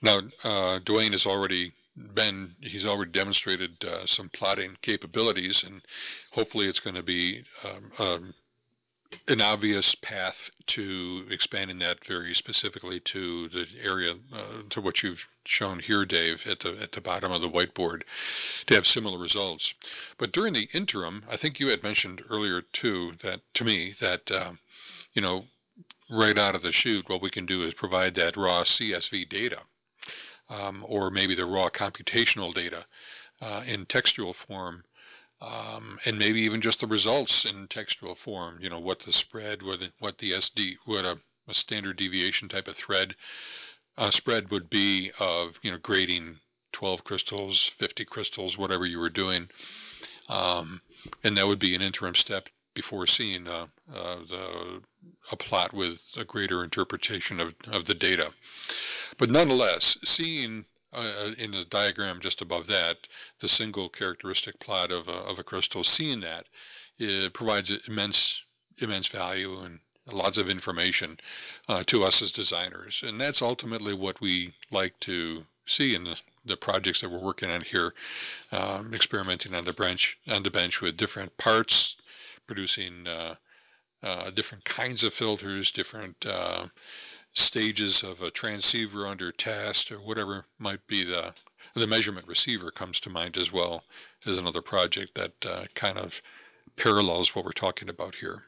[0.00, 1.72] Now, uh, Dwayne has already
[2.14, 5.82] been he's already demonstrated uh, some plotting capabilities, and
[6.32, 8.34] hopefully it's going to be um, um,
[9.28, 15.26] an obvious path to expanding that very specifically to the area uh, to what you've
[15.44, 18.02] shown here, Dave, at the at the bottom of the whiteboard,
[18.66, 19.74] to have similar results.
[20.18, 24.30] But during the interim, I think you had mentioned earlier too that to me that
[24.30, 24.58] um,
[25.12, 25.46] you know
[26.10, 29.60] right out of the chute, what we can do is provide that raw CSV data,
[30.48, 32.84] um, or maybe the raw computational data
[33.40, 34.84] uh, in textual form
[35.42, 38.58] um, and maybe even just the results in textual form.
[38.60, 42.48] You know what the spread, what the, what the SD, what a, a standard deviation
[42.48, 43.14] type of thread
[43.98, 46.38] uh, spread would be of you know grading
[46.72, 49.48] 12 crystals, 50 crystals, whatever you were doing.
[50.28, 50.80] Um,
[51.22, 54.82] and that would be an interim step before seeing uh, uh, the,
[55.30, 58.32] a plot with a greater interpretation of, of the data.
[59.18, 62.96] But nonetheless, seeing uh, in the diagram just above that,
[63.40, 66.46] the single characteristic plot of a, of a crystal, seeing that
[66.98, 68.44] it provides immense
[68.78, 71.18] immense value and lots of information
[71.68, 73.02] uh, to us as designers.
[73.06, 77.50] And that's ultimately what we like to see in the, the projects that we're working
[77.50, 77.94] on here,
[78.50, 81.96] um, experimenting on the bench on the bench with different parts,
[82.46, 83.36] producing uh,
[84.02, 86.66] uh, different kinds of filters, different uh,
[87.34, 91.34] stages of a transceiver under test, or whatever might be the
[91.74, 93.84] the measurement receiver comes to mind as well
[94.26, 96.20] as another project that uh, kind of
[96.76, 98.44] parallels what we're talking about here.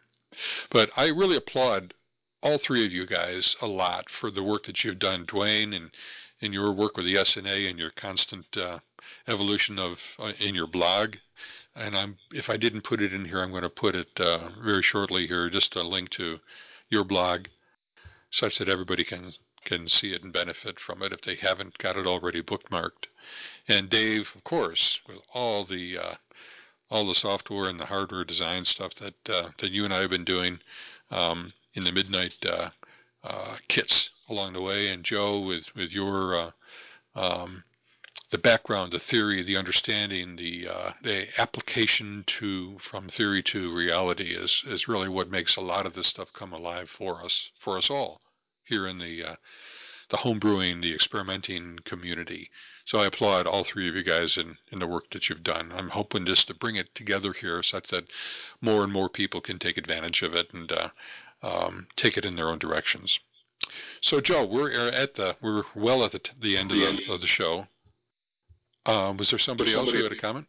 [0.71, 1.95] But I really applaud
[2.43, 5.91] all three of you guys a lot for the work that you've done, Dwayne, and
[6.41, 8.81] in your work with the SNA and your constant uh,
[9.27, 11.17] evolution of uh, in your blog.
[11.75, 14.51] And I'm if I didn't put it in here, I'm going to put it uh,
[14.63, 16.39] very shortly here, just a link to
[16.91, 17.47] your blog,
[18.35, 19.33] such that everybody can
[19.65, 23.07] can see it and benefit from it if they haven't got it already bookmarked.
[23.69, 26.15] And Dave, of course, with all the uh,
[26.91, 30.11] all the software and the hardware design stuff that uh, that you and I have
[30.11, 30.59] been doing
[31.13, 32.71] um, in the midnight uh,
[33.23, 36.51] uh, kits along the way, and Joe with with your uh,
[37.15, 37.63] um,
[38.31, 44.35] the background, the theory, the understanding, the uh, the application to from theory to reality
[44.35, 47.79] is is really what makes a lot of this stuff come alive for us for
[47.79, 48.21] us all
[48.65, 49.37] here in the uh,
[50.11, 52.51] the homebrewing, the experimenting community.
[52.85, 55.73] So I applaud all three of you guys in, in the work that you've done.
[55.75, 58.05] I'm hoping just to bring it together here such that
[58.61, 60.89] more and more people can take advantage of it and uh,
[61.43, 63.19] um, take it in their own directions.
[64.03, 67.27] So Joe, we're at the we're well at the, the end of the, of the
[67.27, 67.67] show.
[68.87, 70.47] Um, was there somebody else who had a comment?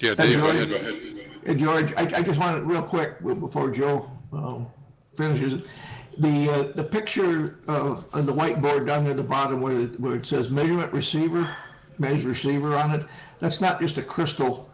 [0.00, 0.68] Yeah, Dave, go ahead.
[0.68, 1.58] Go ahead.
[1.58, 4.08] George, I, I just wanted real quick before Joe
[5.16, 5.62] finishes
[6.18, 10.16] the uh, the picture of, of the whiteboard down near the bottom where it, where
[10.16, 11.48] it says measurement receiver,
[11.98, 13.06] measure receiver on it.
[13.40, 14.70] That's not just a crystal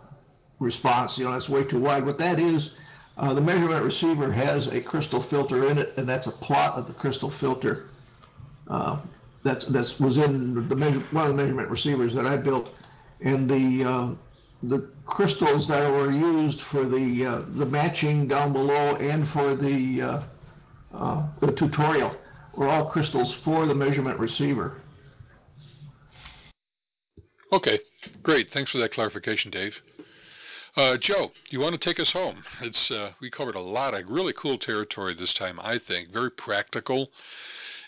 [0.61, 1.19] response.
[1.19, 2.05] You know, that's way too wide.
[2.07, 2.71] What that is,
[3.17, 6.87] uh, the measurement receiver has a crystal filter in it, and that's a plot of
[6.87, 7.87] the crystal filter.
[8.69, 9.01] Uh,
[9.45, 12.71] that's that's was in the measure, one of the measurement receivers that I built,
[13.21, 14.15] and the uh,
[14.69, 20.03] the crystals that were used for the uh, the matching down below and for the
[20.03, 20.23] uh,
[20.93, 22.17] uh, the tutorial
[22.57, 24.81] were all crystals for the measurement receiver.
[27.53, 27.79] Okay,
[28.23, 28.51] great.
[28.51, 29.81] Thanks for that clarification, Dave.
[30.77, 32.43] Uh, Joe, you want to take us home?
[32.61, 35.61] It's uh, we covered a lot of really cool territory this time.
[35.63, 37.11] I think very practical,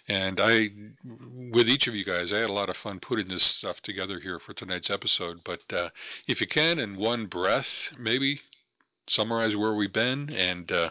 [0.08, 0.70] and I,
[1.52, 4.20] with each of you guys, I had a lot of fun putting this stuff together
[4.20, 5.40] here for tonight's episode.
[5.44, 5.90] But uh,
[6.28, 8.40] if you can, in one breath, maybe
[9.08, 10.90] summarize where we've been and uh,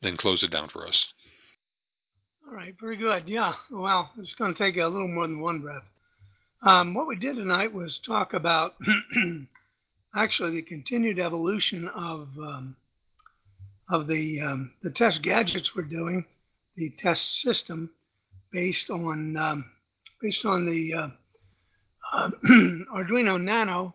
[0.00, 1.12] then close it down for us.
[2.48, 3.28] All right, very good.
[3.28, 5.82] Yeah, well, it's going to take a little more than one breath.
[6.62, 8.76] Um, what we did tonight was talk about
[10.16, 12.76] actually the continued evolution of um,
[13.90, 16.24] of the um, the test gadgets we're doing,
[16.76, 17.90] the test system
[18.56, 19.66] based on um,
[20.22, 21.08] based on the uh,
[22.14, 22.30] uh,
[22.96, 23.94] Arduino Nano,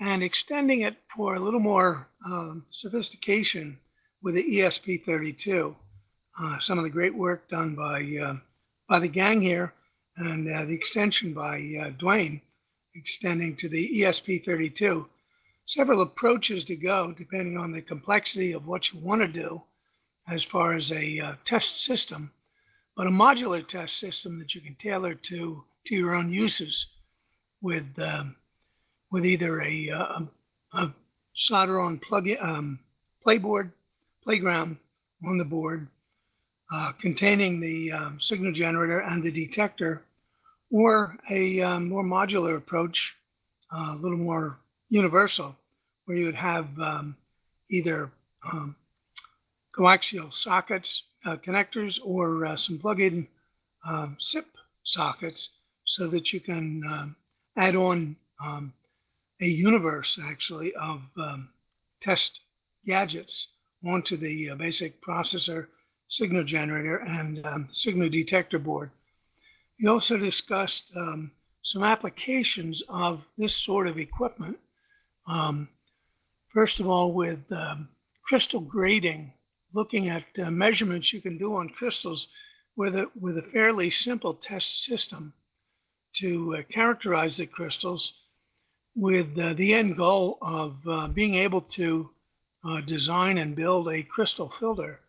[0.00, 3.78] and extending it for a little more um, sophistication
[4.20, 5.76] with the ESP32
[6.40, 8.34] uh, some of the great work done by uh,
[8.88, 9.72] by the gang here,
[10.16, 12.40] and uh, the extension by uh, Dwayne,
[12.96, 15.06] extending to the ESP32.
[15.66, 19.62] Several approaches to go depending on the complexity of what you want to do
[20.28, 22.32] as far as a test system,
[22.96, 26.86] but a modular test system that you can tailor to to your own uses
[27.60, 28.36] with um,
[29.10, 30.28] with either a, uh, a,
[30.78, 30.94] a
[31.34, 32.78] solder on plug um,
[33.24, 33.70] playboard
[34.24, 34.76] playground
[35.26, 35.86] on the board
[36.72, 40.02] uh, containing the um, signal generator and the detector,
[40.70, 43.14] or a um, more modular approach,
[43.74, 44.58] uh, a little more
[44.88, 45.54] universal,
[46.06, 47.14] where you would have um,
[47.70, 48.10] either
[48.50, 48.74] um,
[49.76, 53.26] coaxial sockets, connectors, or uh, some plug-in
[53.86, 54.46] um, SIP
[54.84, 55.50] sockets
[55.84, 57.16] so that you can um,
[57.56, 58.16] add on
[59.40, 61.00] a universe actually of
[62.00, 62.40] test
[62.84, 63.48] gadgets
[63.86, 65.66] onto the uh, basic processor
[66.08, 68.90] signal generator and um, signal detector board.
[69.80, 71.32] We also discussed um,
[71.62, 74.58] some applications of this sort of equipment.
[75.26, 75.68] Um,
[76.52, 77.88] first of all, with um,
[78.24, 79.32] crystal grading,
[79.74, 82.28] looking at uh, measurements you can do on crystals
[82.76, 85.32] with a, with a fairly simple test system
[86.14, 88.12] to uh, characterize the crystals
[88.94, 92.10] with uh, the end goal of uh, being able to
[92.64, 95.00] uh, design and build a crystal filter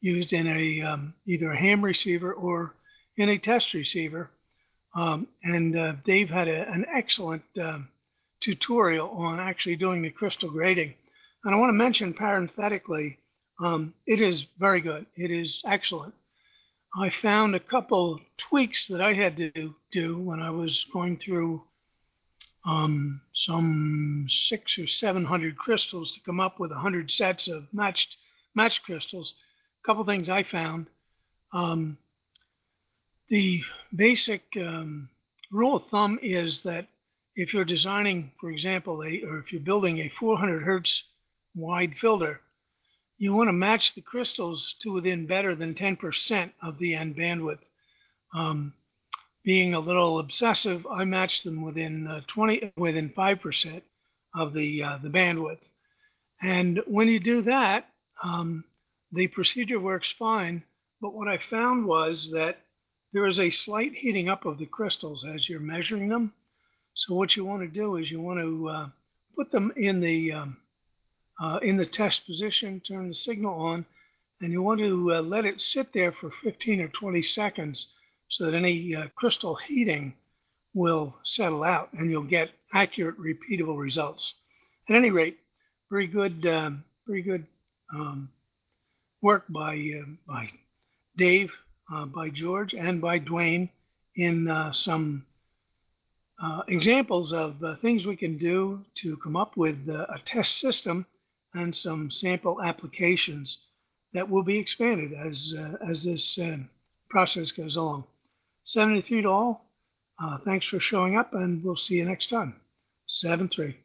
[0.00, 2.74] used in a um, either a ham receiver or
[3.16, 4.30] in a test receiver.
[4.94, 7.88] Um, and uh, Dave had a, an excellent um,
[8.40, 10.94] tutorial on actually doing the crystal grading.
[11.44, 13.18] And I want to mention parenthetically,
[13.60, 15.06] um, it is very good.
[15.16, 16.14] It is excellent.
[16.96, 21.62] I found a couple tweaks that I had to do when I was going through
[22.66, 27.72] um, some six or seven hundred crystals to come up with a hundred sets of
[27.72, 28.16] matched
[28.54, 29.34] matched crystals.
[29.82, 30.86] A couple things I found.
[31.52, 31.96] Um,
[33.28, 33.62] the
[33.94, 35.08] basic um,
[35.52, 36.88] rule of thumb is that
[37.36, 41.04] if you're designing, for example, a, or if you're building a 400 hertz
[41.54, 42.40] wide filter,
[43.20, 47.58] you want to match the crystals to within better than 10% of the end bandwidth.
[48.34, 48.72] Um,
[49.44, 53.82] being a little obsessive, I matched them within uh, 20, within 5%
[54.34, 55.60] of the uh, the bandwidth.
[56.40, 57.90] And when you do that,
[58.22, 58.64] um,
[59.12, 60.62] the procedure works fine.
[61.02, 62.60] But what I found was that
[63.12, 66.32] there is a slight heating up of the crystals as you're measuring them.
[66.94, 68.88] So what you want to do is you want to uh,
[69.36, 70.56] put them in the um,
[71.40, 73.84] uh, in the test position, turn the signal on,
[74.40, 77.86] and you want to uh, let it sit there for 15 or 20 seconds
[78.28, 80.14] so that any uh, crystal heating
[80.74, 84.34] will settle out and you'll get accurate, repeatable results.
[84.88, 85.38] At any rate,
[85.90, 87.46] very good, um, very good
[87.92, 88.30] um,
[89.22, 90.48] work by uh, by
[91.16, 91.52] Dave,
[91.92, 93.68] uh, by George, and by Dwayne
[94.16, 95.24] in uh, some
[96.42, 100.58] uh, examples of uh, things we can do to come up with uh, a test
[100.58, 101.04] system
[101.54, 103.58] and some sample applications
[104.12, 105.54] that will be expanded as
[105.88, 106.38] as this
[107.08, 108.04] process goes along.
[108.64, 109.66] 73 to all.
[110.22, 112.54] Uh, thanks for showing up, and we'll see you next time.
[113.06, 113.76] 7 3.